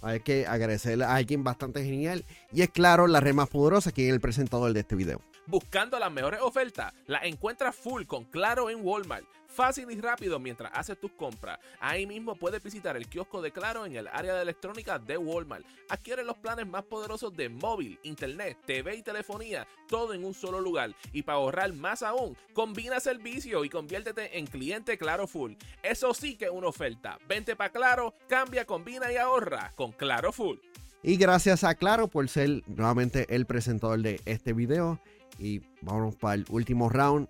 hay 0.02 0.18
que 0.18 0.48
agradecerle 0.48 1.04
a 1.04 1.14
alguien 1.14 1.44
bastante 1.44 1.84
genial. 1.84 2.24
Y 2.52 2.62
es 2.62 2.70
claro, 2.70 3.06
la 3.06 3.20
red 3.20 3.32
más 3.32 3.48
poderosa, 3.48 3.92
quien 3.92 4.08
es 4.08 4.14
el 4.14 4.20
presentador 4.20 4.72
de 4.72 4.80
este 4.80 4.96
video. 4.96 5.22
Buscando 5.46 6.00
las 6.00 6.10
mejores 6.10 6.40
ofertas, 6.40 6.92
la 7.06 7.20
encuentras 7.20 7.76
full 7.76 8.06
con 8.06 8.24
Claro 8.24 8.70
en 8.70 8.84
Walmart. 8.84 9.24
Fácil 9.54 9.88
y 9.92 10.00
rápido 10.00 10.40
mientras 10.40 10.72
haces 10.74 10.98
tus 10.98 11.12
compras. 11.12 11.60
Ahí 11.78 12.06
mismo 12.06 12.34
puedes 12.34 12.60
visitar 12.60 12.96
el 12.96 13.06
kiosco 13.06 13.40
de 13.40 13.52
Claro 13.52 13.86
en 13.86 13.94
el 13.94 14.08
área 14.08 14.34
de 14.34 14.42
electrónica 14.42 14.98
de 14.98 15.16
Walmart. 15.16 15.64
Adquiere 15.88 16.24
los 16.24 16.36
planes 16.38 16.66
más 16.66 16.82
poderosos 16.82 17.36
de 17.36 17.48
móvil, 17.48 17.98
internet, 18.02 18.58
TV 18.66 18.96
y 18.96 19.02
telefonía, 19.02 19.64
todo 19.88 20.12
en 20.12 20.24
un 20.24 20.34
solo 20.34 20.60
lugar. 20.60 20.92
Y 21.12 21.22
para 21.22 21.38
ahorrar 21.38 21.72
más 21.72 22.02
aún, 22.02 22.36
combina 22.52 22.98
servicio 22.98 23.64
y 23.64 23.70
conviértete 23.70 24.36
en 24.36 24.48
cliente 24.48 24.98
Claro 24.98 25.28
Full. 25.28 25.52
Eso 25.84 26.12
sí 26.14 26.36
que 26.36 26.46
es 26.46 26.50
una 26.50 26.66
oferta. 26.66 27.18
Vente 27.28 27.54
para 27.54 27.70
Claro, 27.70 28.14
cambia, 28.28 28.64
combina 28.64 29.12
y 29.12 29.16
ahorra 29.16 29.72
con 29.76 29.92
Claro 29.92 30.32
Full. 30.32 30.58
Y 31.04 31.16
gracias 31.16 31.62
a 31.62 31.76
Claro 31.76 32.08
por 32.08 32.28
ser 32.28 32.64
nuevamente 32.66 33.26
el 33.28 33.46
presentador 33.46 34.00
de 34.00 34.20
este 34.24 34.52
video. 34.52 34.98
Y 35.38 35.60
vamos 35.80 36.16
para 36.16 36.34
el 36.34 36.44
último 36.48 36.88
round. 36.88 37.28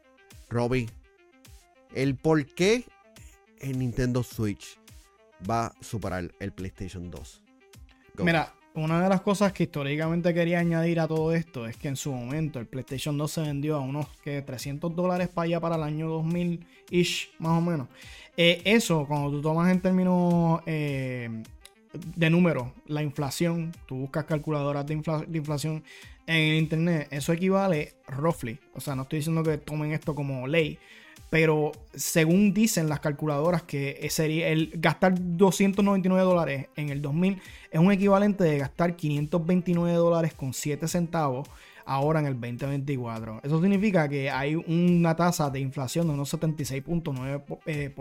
Robbie, 0.48 0.88
el 1.92 2.16
por 2.16 2.46
qué 2.46 2.84
el 3.60 3.78
Nintendo 3.78 4.22
Switch 4.22 4.78
va 5.48 5.66
a 5.66 5.74
superar 5.80 6.32
el 6.40 6.52
PlayStation 6.52 7.10
2. 7.10 7.42
Mira, 8.18 8.54
una 8.74 9.00
de 9.00 9.08
las 9.08 9.20
cosas 9.20 9.52
que 9.52 9.64
históricamente 9.64 10.34
quería 10.34 10.58
añadir 10.58 10.98
a 10.98 11.06
todo 11.06 11.32
esto 11.32 11.66
es 11.66 11.76
que 11.76 11.88
en 11.88 11.96
su 11.96 12.12
momento 12.12 12.58
el 12.58 12.66
PlayStation 12.66 13.16
2 13.16 13.30
se 13.30 13.40
vendió 13.42 13.76
a 13.76 13.80
unos 13.80 14.08
que 14.22 14.42
300 14.42 14.94
dólares 14.94 15.28
para 15.28 15.44
allá 15.44 15.60
para 15.60 15.76
el 15.76 15.82
año 15.84 16.08
2000-ish, 16.22 17.30
más 17.38 17.58
o 17.58 17.60
menos. 17.60 17.88
Eh, 18.36 18.62
eso, 18.64 19.06
cuando 19.06 19.30
tú 19.30 19.40
tomas 19.40 19.70
en 19.70 19.80
términos 19.80 20.60
eh, 20.66 21.30
de 21.92 22.30
números, 22.30 22.68
la 22.86 23.02
inflación, 23.02 23.72
tú 23.86 23.96
buscas 23.96 24.24
calculadoras 24.24 24.84
de, 24.86 24.96
de, 25.28 25.38
inflación 25.38 25.84
en 26.26 26.54
internet, 26.56 27.08
eso 27.12 27.32
equivale 27.32 27.94
roughly. 28.08 28.58
O 28.74 28.80
sea, 28.80 28.96
no 28.96 29.02
estoy 29.02 29.20
diciendo 29.20 29.44
que 29.44 29.58
tomen 29.58 29.92
esto 29.92 30.16
como 30.16 30.48
ley, 30.48 30.78
pero 31.34 31.72
según 31.92 32.54
dicen 32.54 32.88
las 32.88 33.00
calculadoras 33.00 33.64
que 33.64 34.06
sería 34.08 34.50
el 34.50 34.70
gastar 34.74 35.14
299 35.18 36.24
dólares 36.24 36.66
en 36.76 36.90
el 36.90 37.02
2000 37.02 37.40
es 37.72 37.80
un 37.80 37.90
equivalente 37.90 38.44
de 38.44 38.58
gastar 38.58 38.94
529 38.94 39.96
dólares 39.96 40.32
con 40.32 40.54
7 40.54 40.86
centavos 40.86 41.48
ahora 41.86 42.20
en 42.20 42.26
el 42.26 42.34
2024. 42.34 43.40
Eso 43.42 43.60
significa 43.60 44.08
que 44.08 44.30
hay 44.30 44.54
una 44.54 45.16
tasa 45.16 45.50
de 45.50 45.58
inflación 45.58 46.06
de 46.06 46.14
unos 46.14 46.32
76.9%. 46.32 47.58
Eh, 47.66 47.92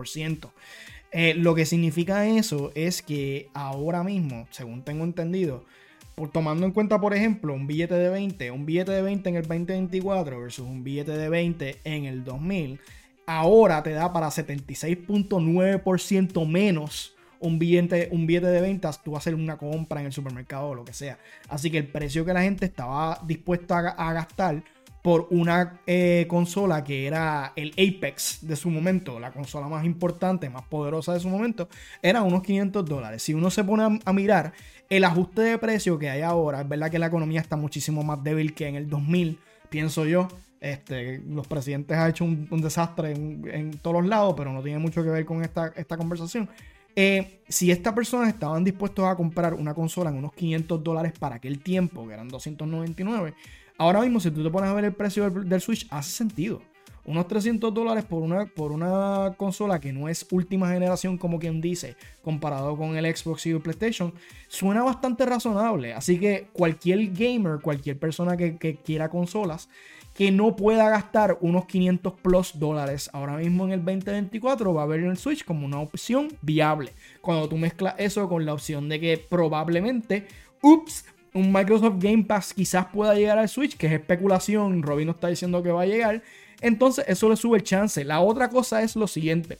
eh, 1.12 1.34
lo 1.34 1.56
que 1.56 1.66
significa 1.66 2.28
eso 2.28 2.72
es 2.76 3.02
que 3.02 3.50
ahora 3.56 4.04
mismo, 4.04 4.48
según 4.52 4.84
tengo 4.84 5.06
entendido, 5.06 5.66
por 6.14 6.30
tomando 6.30 6.68
en 6.68 6.72
cuenta, 6.72 7.02
por 7.02 7.16
ejemplo, 7.16 7.56
un 7.56 7.66
billete 7.66 7.96
de 7.96 8.10
20, 8.10 8.52
un 8.52 8.68
billete 8.68 8.92
de 8.92 9.02
20 9.02 9.30
en 9.30 9.36
el 9.38 9.42
2024 9.42 10.40
versus 10.40 10.68
un 10.68 10.84
billete 10.84 11.14
de 11.14 11.30
20 11.30 11.78
en 11.84 12.06
el 12.06 12.24
2000, 12.24 12.80
ahora 13.26 13.84
te 13.84 13.92
da 13.92 14.14
para 14.14 14.28
76.9% 14.28 16.48
menos 16.48 17.14
un 17.44 17.60
billete, 17.60 18.08
un 18.12 18.26
billete 18.26 18.48
de 18.48 18.62
ventas, 18.62 19.04
tú 19.04 19.12
vas 19.12 19.18
a 19.18 19.22
hacer 19.24 19.36
una 19.36 19.58
compra 19.58 20.00
en 20.00 20.08
el 20.08 20.14
supermercado 20.14 20.70
o 20.70 20.76
lo 20.76 20.86
que 20.86 20.94
sea. 20.94 21.20
Así 21.50 21.70
que 21.70 21.78
el 21.78 21.88
precio 21.88 22.24
que 22.24 22.34
la 22.34 22.42
gente 22.42 22.66
estaba 22.66 23.20
dispuesta 23.28 23.80
a, 23.80 24.14
gastar 24.14 24.64
por 25.02 25.28
una 25.30 25.82
eh, 25.86 26.26
consola 26.30 26.86
que 26.86 27.06
era 27.06 27.52
el 27.58 27.72
Apex 27.72 28.48
de 28.48 28.56
su 28.56 28.70
momento, 28.70 29.20
la 29.20 29.34
consola 29.34 29.68
más 29.68 29.84
importante, 29.84 30.50
más 30.50 30.64
poderosa 30.64 31.14
de 31.14 31.20
su 31.20 31.28
momento, 31.28 31.68
era 32.02 32.22
unos 32.22 32.44
500 32.44 32.86
dólares. 32.86 33.22
Si 33.22 33.34
uno 33.34 33.52
se 33.52 33.66
pone 33.66 33.84
a, 33.84 34.00
a 34.06 34.14
mirar 34.14 34.54
el 34.90 35.04
ajuste 35.04 35.42
de 35.42 35.58
precio 35.58 36.00
que 36.00 36.10
hay 36.10 36.22
ahora, 36.22 36.62
es 36.62 36.70
verdad 36.70 36.90
que 36.90 37.00
la 37.00 37.08
economía 37.08 37.42
está 37.42 37.58
muchísimo 37.58 38.04
más 38.04 38.24
débil 38.24 38.54
que 38.54 38.70
en 38.70 38.76
el 38.76 38.90
2000, 38.90 39.38
pienso 39.70 40.06
yo. 40.06 40.30
Este, 40.64 41.22
los 41.28 41.46
presidentes 41.46 41.98
han 41.98 42.12
hecho 42.12 42.24
un, 42.24 42.62
desastre 42.62 43.12
en, 43.12 43.78
todos 43.82 43.98
los 43.98 44.06
lados, 44.06 44.34
pero 44.38 44.54
no 44.54 44.64
tiene 44.64 44.80
mucho 44.80 45.04
que 45.04 45.10
ver 45.10 45.26
con 45.26 45.44
esta, 45.44 45.74
esta 45.76 45.98
conversación. 45.98 46.50
Eh, 46.96 47.42
si 47.50 47.70
estas 47.70 47.92
personas 47.92 48.30
estaban 48.30 48.64
dispuestos 48.64 49.04
a 49.04 49.14
comprar 49.14 49.56
una 49.56 49.74
consola 49.74 50.10
en 50.10 50.16
unos 50.16 50.32
500 50.32 50.82
dólares 50.82 51.12
para 51.20 51.36
aquel 51.36 51.60
tiempo, 51.62 52.08
que 52.08 52.14
eran 52.14 52.30
299, 52.30 53.34
ahora 53.78 54.00
mismo 54.00 54.22
si 54.22 54.32
tú 54.32 54.42
te 54.42 54.50
pones 54.50 54.70
a 54.70 54.74
ver 54.74 54.86
el 54.86 54.94
precio 54.94 55.30
del, 55.30 55.60
Switch, 55.60 55.86
hace 55.90 56.12
sentido. 56.12 56.62
Unos 57.04 57.28
300 57.28 57.74
dólares 57.74 58.06
por 58.06 58.24
una, 58.24 58.46
por 58.46 58.72
una 58.72 59.34
consola 59.36 59.82
que 59.82 59.92
no 59.92 60.08
es 60.08 60.26
última 60.32 60.70
generación, 60.70 61.18
como 61.18 61.40
quien 61.40 61.60
dice, 61.60 61.98
comparado 62.22 62.78
con 62.78 62.96
el 62.96 63.14
Xbox 63.14 63.48
y 63.48 63.50
el 63.50 63.60
PlayStation, 63.60 64.14
suena 64.48 64.82
bastante 64.82 65.26
razonable. 65.26 65.94
Así 65.94 66.18
que 66.18 66.48
cualquier 66.54 67.12
gamer, 67.12 67.60
cualquier 67.60 68.00
persona 68.00 68.38
que, 68.38 68.56
que 68.56 68.78
quiera 68.78 69.10
consolas, 69.10 69.68
que 70.14 70.32
no 70.32 70.56
pueda 70.56 70.90
gastar 70.90 71.38
unos 71.42 71.66
500 71.66 72.14
plus 72.22 72.60
dólares 72.60 73.10
ahora 73.14 73.38
mismo 73.38 73.66
en 73.66 73.72
el 73.72 73.84
2024 73.84 74.74
va 74.74 74.84
a 74.84 74.86
ver 74.86 75.00
en 75.00 75.10
el 75.10 75.18
Switch 75.18 75.44
como 75.44 75.66
una 75.66 75.80
opción 75.80 76.30
viable. 76.42 76.94
Cuando 77.22 77.50
tú 77.50 77.58
mezclas 77.58 77.96
eso 77.98 78.30
con 78.30 78.46
la 78.46 78.54
opción 78.54 78.90
de 78.90 79.00
que 79.00 79.18
probablemente, 79.18 80.28
ups, 80.62 81.06
un 81.34 81.52
Microsoft 81.52 81.96
Game 81.98 82.24
Pass 82.26 82.54
quizás 82.54 82.86
pueda 82.88 83.16
llegar 83.16 83.40
al 83.40 83.50
Switch, 83.50 83.76
que 83.76 83.88
es 83.88 83.94
especulación, 83.94 84.84
Robin 84.84 85.08
no 85.08 85.14
está 85.14 85.30
diciendo 85.30 85.64
que 85.64 85.72
va 85.72 85.82
a 85.82 85.88
llegar, 85.88 86.22
entonces 86.62 87.06
eso 87.08 87.28
le 87.28 87.36
sube 87.36 87.58
el 87.58 87.64
chance. 87.64 88.04
La 88.04 88.22
otra 88.22 88.50
cosa 88.50 88.84
es 88.84 88.96
lo 88.96 89.08
siguiente. 89.08 89.58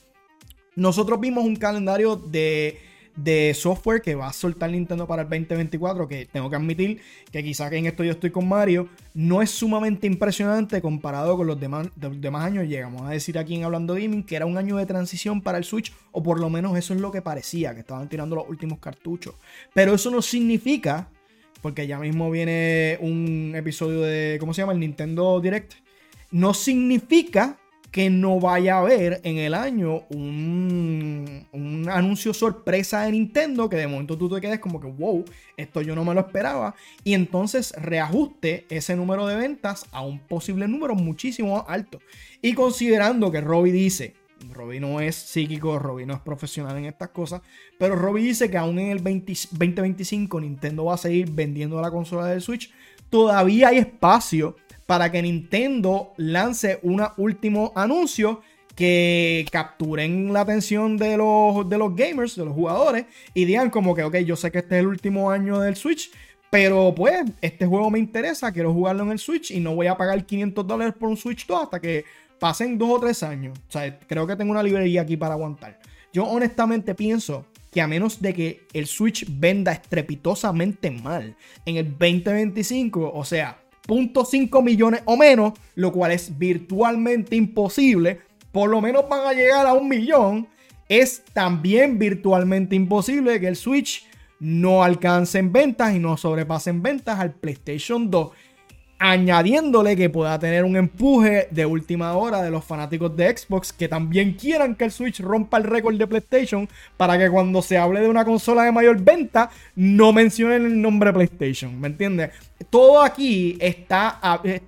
Nosotros 0.76 1.20
vimos 1.20 1.44
un 1.44 1.56
calendario 1.56 2.16
de 2.16 2.80
de 3.16 3.54
software 3.54 4.02
que 4.02 4.16
va 4.16 4.28
a 4.28 4.34
soltar 4.34 4.72
Nintendo 4.72 5.06
para 5.06 5.24
el 5.24 5.30
2024, 5.30 6.08
que 6.08 6.26
tengo 6.26 6.50
que 6.50 6.56
admitir 6.56 7.02
que 7.32 7.44
quizás 7.44 7.72
en 7.72 7.86
esto 7.86 8.04
yo 8.04 8.12
estoy 8.12 8.32
con 8.32 8.48
Mario, 8.48 8.90
no 9.14 9.42
es 9.42 9.52
sumamente 9.52 10.08
impresionante 10.08 10.82
comparado 10.82 11.38
con 11.38 11.48
los 11.48 11.60
demás, 11.60 11.90
demás 11.96 12.46
años. 12.46 12.68
Llegamos 12.68 13.04
a 13.04 13.10
decir 13.10 13.38
aquí 13.38 13.56
en 13.56 13.64
Hablando 13.64 13.94
Gaming 13.94 14.24
que 14.24 14.36
era 14.36 14.46
un 14.46 14.58
año 14.58 14.78
de 14.78 14.86
transición 14.86 15.42
para 15.42 15.58
el 15.58 15.64
Switch, 15.64 15.94
o 16.12 16.24
por 16.24 16.40
lo 16.40 16.50
menos 16.50 16.78
eso 16.78 16.94
es 16.94 17.02
lo 17.02 17.12
que 17.12 17.22
parecía, 17.22 17.74
que 17.74 17.82
estaban 17.82 18.10
tirando 18.10 18.36
los 18.36 18.50
últimos 18.50 18.80
cartuchos. 18.80 19.36
Pero 19.74 19.94
eso 19.94 20.10
no 20.10 20.22
significa, 20.22 21.10
porque 21.62 21.88
ya 21.88 22.00
mismo 22.00 22.32
viene 22.32 22.98
un 23.02 23.54
episodio 23.56 24.02
de, 24.02 24.38
¿cómo 24.40 24.54
se 24.54 24.62
llama? 24.62 24.74
El 24.74 24.80
Nintendo 24.80 25.40
Direct. 25.40 25.74
No 26.32 26.54
significa 26.56 27.60
que 27.94 28.10
no 28.10 28.40
vaya 28.40 28.78
a 28.78 28.80
haber 28.80 29.22
en 29.24 29.38
el 29.38 29.54
año 29.54 30.02
un, 30.10 31.46
un, 31.52 31.88
anuncio 31.88 32.34
sorpresa 32.34 33.04
de 33.04 33.12
Nintendo 33.12 33.70
que 33.70 33.76
de 33.76 33.86
momento 33.86 34.18
tú 34.18 34.28
te 34.28 34.42
quedes 34.42 34.58
como 34.58 34.82
que, 34.82 34.88
wow, 34.88 35.24
esto 35.58 35.80
yo 35.84 35.94
no 35.94 36.04
me 36.04 36.16
lo 36.16 36.22
esperaba. 36.22 36.74
Y 37.04 37.14
entonces 37.14 37.72
reajuste 37.78 38.66
ese 38.70 38.96
número 38.96 39.28
de 39.28 39.36
ventas 39.36 39.86
a 39.92 40.02
un 40.02 40.18
posible 40.18 40.68
número 40.68 40.96
muchísimo 40.96 41.66
alto. 41.68 42.00
Y 42.42 42.54
considerando 42.54 43.32
que 43.32 43.42
Robbie 43.42 43.72
dice, 43.72 44.16
Robbie 44.52 44.80
no 44.80 45.00
es 45.00 45.14
psíquico, 45.16 45.78
Robbie 45.78 46.08
no 46.08 46.16
es 46.16 46.22
profesional 46.22 46.76
en 46.76 46.86
estas 46.86 47.10
cosas, 47.10 47.44
pero 47.78 47.96
Robbie 47.96 48.24
dice 48.24 48.50
que 48.50 48.58
aún 48.58 48.80
en 48.80 48.90
el 48.90 49.04
2025 49.04 50.42
Nintendo 50.42 50.86
va 50.86 50.96
a 50.96 50.98
seguir 50.98 51.30
vendiendo 51.30 51.80
la 51.80 51.92
consola 51.92 52.26
del 52.26 52.42
Switch. 52.42 52.74
Todavía 53.12 53.68
hay 53.68 53.78
espacio 53.78 54.56
para 54.86 55.12
que 55.12 55.22
Nintendo 55.22 56.14
lance 56.18 56.80
un 56.84 57.04
último 57.18 57.72
anuncio 57.76 58.42
que 58.76 59.46
capturen 59.52 60.34
la 60.34 60.42
atención 60.42 60.98
de 60.98 61.18
los, 61.18 61.70
de 61.70 61.78
los 61.78 61.96
gamers, 61.96 62.36
de 62.36 62.46
los 62.46 62.54
jugadores, 62.54 63.06
y 63.34 63.46
digan 63.46 63.70
como 63.70 63.94
que, 63.94 64.04
ok, 64.04 64.18
yo 64.18 64.36
sé 64.36 64.52
que 64.52 64.60
este 64.60 64.76
es 64.76 64.82
el 64.82 64.88
último 64.88 65.30
año 65.30 65.60
del 65.60 65.76
Switch, 65.76 66.12
pero 66.50 66.94
pues 66.96 67.24
este 67.42 67.66
juego 67.66 67.90
me 67.90 68.00
interesa, 68.00 68.52
quiero 68.52 68.74
jugarlo 68.74 69.04
en 69.04 69.12
el 69.12 69.20
Switch 69.20 69.52
y 69.52 69.60
no 69.60 69.76
voy 69.76 69.88
a 69.88 69.98
pagar 69.98 70.26
500 70.26 70.68
dólares 70.68 70.94
por 71.00 71.10
un 71.10 71.18
Switch 71.18 71.48
2 71.48 71.64
hasta 71.64 71.80
que 71.80 72.06
pasen 72.40 72.78
dos 72.78 72.90
o 72.92 73.00
tres 73.00 73.24
años. 73.24 73.58
O 73.70 73.72
sea, 73.72 73.98
creo 74.00 74.28
que 74.28 74.36
tengo 74.36 74.52
una 74.52 74.62
librería 74.62 75.02
aquí 75.02 75.18
para 75.18 75.34
aguantar. 75.34 75.80
Yo 76.12 76.26
honestamente 76.26 76.94
pienso 76.94 77.48
que 77.72 77.82
a 77.82 77.88
menos 77.88 78.22
de 78.22 78.34
que 78.34 78.68
el 78.74 78.86
Switch 78.86 79.26
venda 79.28 79.72
estrepitosamente 79.72 80.92
mal 80.92 81.36
en 81.66 81.78
el 81.78 81.90
2025, 81.90 83.12
o 83.14 83.26
sea, 83.26 83.63
0.5 83.88 84.64
millones 84.64 85.02
o 85.06 85.18
menos, 85.18 85.54
lo 85.76 85.92
cual 85.92 86.12
es 86.12 86.38
virtualmente 86.38 87.36
imposible, 87.36 88.22
por 88.52 88.70
lo 88.70 88.82
menos 88.82 89.08
van 89.10 89.28
a 89.28 89.34
llegar 89.34 89.66
a 89.66 89.74
un 89.74 89.88
millón, 89.88 90.48
es 90.90 91.24
también 91.34 91.98
virtualmente 91.98 92.76
imposible 92.76 93.40
que 93.40 93.48
el 93.48 93.56
Switch 93.56 94.06
no 94.40 94.84
alcance 94.84 95.40
en 95.40 95.52
ventas 95.52 95.96
y 95.96 96.00
no 96.00 96.18
sobrepase 96.18 96.70
en 96.70 96.84
ventas 96.84 97.20
al 97.20 97.34
PlayStation 97.34 98.12
2 98.12 98.32
añadiéndole 99.04 99.98
que 99.98 100.10
pueda 100.10 100.40
tener 100.40 100.64
un 100.64 100.78
empuje 100.78 101.50
de 101.52 101.66
última 101.66 102.14
hora 102.14 102.42
de 102.42 102.50
los 102.50 102.64
fanáticos 102.64 103.14
de 103.18 103.38
Xbox 103.38 103.74
que 103.74 103.90
también 103.90 104.32
quieran 104.32 104.76
que 104.76 104.86
el 104.86 104.92
Switch 104.92 105.20
rompa 105.20 105.58
el 105.58 105.66
récord 105.66 105.98
de 105.98 106.08
PlayStation 106.08 106.70
para 106.96 107.18
que 107.18 107.30
cuando 107.30 107.62
se 107.62 107.78
hable 107.78 108.00
de 108.00 108.08
una 108.08 108.24
consola 108.24 108.64
de 108.64 108.72
mayor 108.72 109.02
venta 109.02 109.50
no 109.76 110.14
mencionen 110.14 110.66
el 110.66 110.82
nombre 110.82 111.12
PlayStation, 111.12 111.78
¿me 111.82 111.88
entiendes? 111.88 112.30
Todo 112.70 113.02
aquí 113.02 113.58
está, 113.60 114.22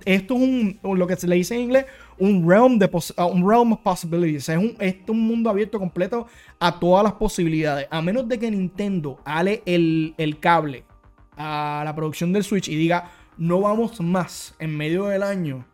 esto 0.04 0.34
es 0.34 0.40
un, 0.42 0.78
lo 0.82 1.06
que 1.06 1.16
se 1.16 1.26
le 1.26 1.36
dice 1.36 1.54
en 1.54 1.62
inglés, 1.62 1.86
un 2.18 2.46
realm, 2.46 2.78
de 2.78 2.90
un 3.16 3.48
realm 3.48 3.72
of 3.72 3.80
possibilities, 3.80 4.50
es 4.50 4.58
un, 4.58 4.76
es 4.78 4.96
un 5.08 5.26
mundo 5.26 5.48
abierto 5.48 5.78
completo 5.78 6.26
a 6.60 6.78
todas 6.78 7.04
las 7.04 7.14
posibilidades, 7.14 7.88
a 7.90 8.02
menos 8.02 8.28
de 8.28 8.38
que 8.38 8.50
Nintendo 8.50 9.18
ale 9.24 9.62
el, 9.64 10.12
el 10.18 10.38
cable 10.38 10.84
a 11.38 11.80
la 11.86 11.94
producción 11.94 12.34
del 12.34 12.44
Switch 12.44 12.68
y 12.68 12.76
diga 12.76 13.10
no 13.38 13.60
vamos 13.60 14.00
más 14.00 14.54
en 14.58 14.76
medio 14.76 15.06
del 15.06 15.22
año, 15.22 15.64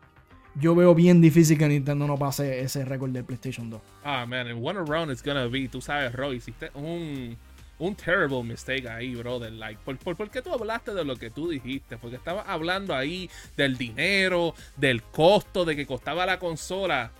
yo 0.55 0.75
veo 0.75 0.93
bien 0.93 1.21
difícil 1.21 1.57
que 1.57 1.67
Nintendo 1.67 2.05
no 2.05 2.17
pase 2.17 2.59
ese 2.61 2.85
récord 2.85 3.11
del 3.11 3.25
PlayStation 3.25 3.69
2. 3.69 3.81
Ah, 4.03 4.25
man, 4.27 4.47
and 4.47 4.63
one 4.63 4.77
around 4.77 5.11
is 5.11 5.23
gonna 5.23 5.47
be, 5.47 5.67
tú 5.67 5.81
sabes, 5.81 6.13
Roy, 6.13 6.37
hiciste 6.37 6.69
un, 6.75 7.35
un 7.79 7.95
terrible 7.95 8.43
mistake 8.43 8.87
ahí, 8.87 9.15
brother. 9.15 9.51
Like, 9.51 9.79
¿por, 9.83 9.97
por, 9.97 10.15
por 10.15 10.29
qué 10.29 10.41
tú 10.41 10.53
hablaste 10.53 10.93
de 10.93 11.03
lo 11.03 11.15
que 11.15 11.29
tú 11.31 11.49
dijiste? 11.49 11.97
Porque 11.97 12.17
estabas 12.17 12.45
hablando 12.47 12.95
ahí 12.95 13.29
del 13.57 13.77
dinero, 13.77 14.53
del 14.77 15.01
costo, 15.01 15.65
de 15.65 15.75
que 15.75 15.87
costaba 15.87 16.25
la 16.25 16.37
consola. 16.37 17.11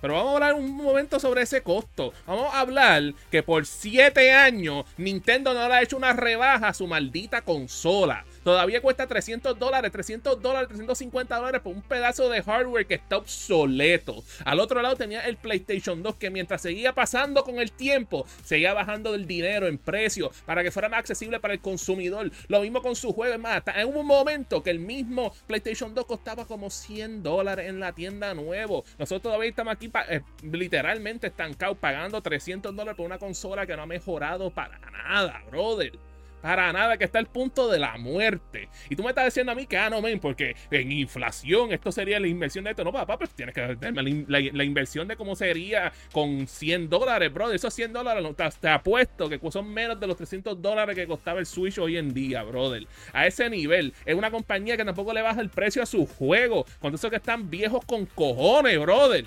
Pero 0.00 0.14
vamos 0.14 0.32
a 0.32 0.34
hablar 0.34 0.54
un 0.54 0.76
momento 0.76 1.20
sobre 1.20 1.42
ese 1.42 1.62
costo. 1.62 2.12
Vamos 2.26 2.52
a 2.52 2.60
hablar 2.60 3.14
que 3.30 3.44
por 3.44 3.66
7 3.66 4.32
años 4.32 4.84
Nintendo 4.98 5.54
no 5.54 5.68
le 5.68 5.74
ha 5.74 5.82
hecho 5.82 5.96
una 5.96 6.12
rebaja 6.12 6.68
a 6.68 6.74
su 6.74 6.88
maldita 6.88 7.42
consola. 7.42 8.24
Todavía 8.44 8.80
cuesta 8.80 9.06
300 9.06 9.58
dólares, 9.58 9.92
300 9.92 10.42
dólares, 10.42 10.68
350 10.68 11.36
dólares 11.36 11.60
por 11.60 11.74
un 11.74 11.82
pedazo 11.82 12.28
de 12.28 12.42
hardware 12.42 12.86
que 12.86 12.94
está 12.94 13.18
obsoleto. 13.18 14.24
Al 14.44 14.60
otro 14.60 14.82
lado 14.82 14.96
tenía 14.96 15.20
el 15.20 15.36
PlayStation 15.36 16.02
2 16.02 16.16
que 16.16 16.30
mientras 16.30 16.62
seguía 16.62 16.92
pasando 16.92 17.44
con 17.44 17.58
el 17.58 17.70
tiempo, 17.72 18.26
seguía 18.44 18.74
bajando 18.74 19.12
del 19.12 19.26
dinero 19.26 19.66
en 19.66 19.78
precio 19.78 20.32
para 20.44 20.62
que 20.62 20.70
fuera 20.70 20.88
más 20.88 21.00
accesible 21.00 21.40
para 21.40 21.54
el 21.54 21.60
consumidor. 21.60 22.30
Lo 22.48 22.60
mismo 22.60 22.82
con 22.82 22.96
su 22.96 23.12
juego. 23.12 23.32
Más, 23.38 23.62
en 23.74 23.96
un 23.96 24.06
momento 24.06 24.62
que 24.62 24.70
el 24.70 24.78
mismo 24.78 25.32
PlayStation 25.46 25.94
2 25.94 26.04
costaba 26.04 26.44
como 26.44 26.68
100 26.70 27.22
dólares 27.22 27.68
en 27.68 27.80
la 27.80 27.92
tienda 27.92 28.34
nuevo. 28.34 28.84
Nosotros 28.98 29.22
todavía 29.22 29.50
estamos 29.50 29.74
aquí 29.74 29.90
eh, 30.08 30.20
literalmente 30.42 31.28
estancados 31.28 31.78
pagando 31.78 32.20
300 32.20 32.74
dólares 32.74 32.96
por 32.96 33.06
una 33.06 33.18
consola 33.18 33.66
que 33.66 33.76
no 33.76 33.82
ha 33.82 33.86
mejorado 33.86 34.50
para 34.50 34.78
nada, 34.78 35.42
brother. 35.50 36.11
Para 36.42 36.72
nada, 36.72 36.96
que 36.96 37.04
está 37.04 37.18
el 37.18 37.26
punto 37.26 37.70
de 37.70 37.78
la 37.78 37.96
muerte. 37.96 38.68
Y 38.90 38.96
tú 38.96 39.02
me 39.02 39.10
estás 39.10 39.26
diciendo 39.26 39.52
a 39.52 39.54
mí 39.54 39.66
que, 39.66 39.78
ah, 39.78 39.88
no, 39.88 40.02
men, 40.02 40.18
porque 40.20 40.56
en 40.70 40.92
inflación 40.92 41.72
esto 41.72 41.92
sería 41.92 42.18
la 42.20 42.26
inversión 42.26 42.64
de 42.64 42.70
esto. 42.70 42.84
No, 42.84 42.92
papá, 42.92 43.16
pues 43.16 43.30
tienes 43.30 43.54
que 43.54 43.74
darme 43.76 44.24
la, 44.26 44.64
inversión 44.64 45.08
de 45.08 45.16
cómo 45.16 45.36
sería 45.36 45.92
con 46.12 46.46
100 46.46 46.88
dólares, 46.88 47.32
brother. 47.32 47.56
Esos 47.56 47.72
100 47.72 47.92
dólares 47.92 48.24
te, 48.36 48.50
te, 48.60 48.68
apuesto 48.68 49.28
que 49.28 49.40
son 49.50 49.72
menos 49.72 49.98
de 50.00 50.06
los 50.06 50.16
300 50.16 50.60
dólares 50.60 50.96
que 50.96 51.06
costaba 51.06 51.38
el 51.38 51.46
Switch 51.46 51.78
hoy 51.78 51.96
en 51.96 52.12
día, 52.12 52.42
brother. 52.42 52.86
A 53.12 53.26
ese 53.26 53.48
nivel, 53.48 53.94
es 54.04 54.14
una 54.14 54.30
compañía 54.30 54.76
que 54.76 54.84
tampoco 54.84 55.12
le 55.12 55.22
baja 55.22 55.40
el 55.40 55.50
precio 55.50 55.82
a 55.82 55.86
su 55.86 56.06
juego. 56.06 56.64
Cuando 56.80 56.96
esos 56.96 57.10
que 57.10 57.16
están 57.16 57.48
viejos 57.48 57.84
con 57.84 58.06
cojones, 58.06 58.78
brother. 58.80 59.26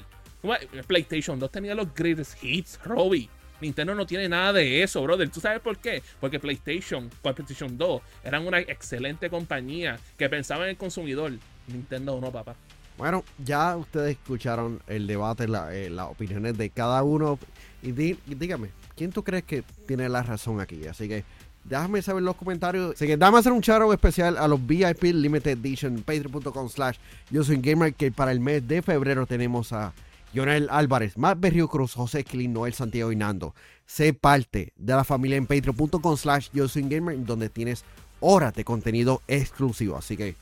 PlayStation 0.88 1.40
2 1.40 1.52
tenía 1.52 1.74
los 1.74 1.94
greatest 1.94 2.44
hits, 2.44 2.80
Robbie. 2.84 3.30
Nintendo 3.62 3.96
no 3.96 4.06
tiene 4.06 4.30
nada 4.30 4.54
de 4.54 4.84
eso, 4.84 5.02
brother. 5.04 5.30
¿Tú 5.30 5.40
sabes 5.40 5.60
por 5.60 5.78
qué? 5.78 6.04
Porque 6.20 6.40
PlayStation, 6.40 7.10
PlayStation 7.22 7.78
2 7.78 8.02
eran 8.24 8.46
una 8.46 8.60
excelente 8.60 9.30
compañía 9.30 10.00
que 10.18 10.30
pensaba 10.30 10.64
en 10.66 10.72
el 10.72 10.78
consumidor. 10.78 11.32
Nintendo 11.68 12.20
no, 12.20 12.32
papá. 12.32 12.56
Bueno, 12.98 13.26
ya 13.44 13.76
ustedes 13.76 14.12
escucharon 14.12 14.82
el 14.88 15.06
debate, 15.06 15.46
eh, 15.72 15.90
las 15.90 16.08
opiniones 16.08 16.58
de 16.58 16.70
cada 16.70 17.04
uno. 17.04 17.38
Y, 17.82 17.92
dígame, 17.92 18.70
¿quién 18.96 19.12
tú 19.12 19.24
crees 19.24 19.44
que 19.44 19.64
tiene 19.86 20.08
la 20.08 20.24
razón 20.24 20.62
aquí? 20.62 20.88
Así 20.88 21.08
que 21.08 21.26
déjame 21.66 22.02
saber 22.02 22.20
en 22.22 22.26
los 22.26 22.36
comentarios. 22.36 22.96
Así 22.96 23.06
que 23.06 23.18
dame 23.18 23.40
hacer 23.40 23.52
un 23.52 23.62
charo 23.62 23.92
especial 23.92 24.38
a 24.38 24.48
los 24.48 24.66
VIP 24.66 25.04
Limited 25.04 25.60
Edition, 25.60 26.04
patreon.com 26.04 26.70
slash 26.70 26.98
yo 27.30 27.44
soy 27.44 27.58
gamer, 27.58 27.94
que 27.94 28.12
para 28.12 28.32
el 28.32 28.40
mes 28.40 28.66
de 28.66 28.82
febrero 28.82 29.26
tenemos 29.26 29.74
a 29.74 29.94
Jonel 30.34 30.68
Álvarez, 30.70 31.18
Matt 31.18 31.40
Berrio 31.40 31.68
Cruz, 31.68 31.94
José 31.94 32.20
Esquilín, 32.20 32.54
Noel 32.54 32.74
Santiago 32.74 33.12
y 33.12 33.16
Nando. 33.16 33.56
Sé 33.86 34.14
parte 34.14 34.74
de 34.76 34.94
la 34.94 35.04
familia 35.04 35.38
en 35.38 35.48
patreon.com 35.48 36.18
slash 36.18 36.50
gamer, 36.54 37.24
donde 37.26 37.50
tienes 37.50 37.86
horas 38.20 38.54
de 38.54 38.64
contenido 38.64 39.22
exclusivo. 39.28 39.98
Así 39.98 40.18
que, 40.18 40.36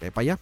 ve 0.00 0.10
para 0.10 0.22
allá. 0.22 0.38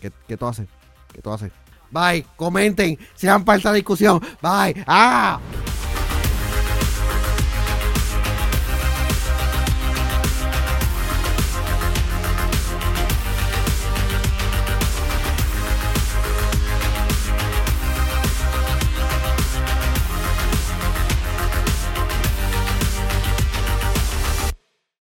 ¿Qué, 0.00 0.12
qué 0.26 0.36
tú 0.36 0.46
haces? 0.46 0.68
¿Qué 1.12 1.20
tú 1.22 1.30
haces? 1.30 1.52
Bye, 1.90 2.26
comenten, 2.36 2.98
sean 3.14 3.44
parte 3.44 3.62
de 3.62 3.68
la 3.68 3.74
discusión. 3.74 4.20
Bye. 4.42 4.84
¡Ah! 4.86 5.40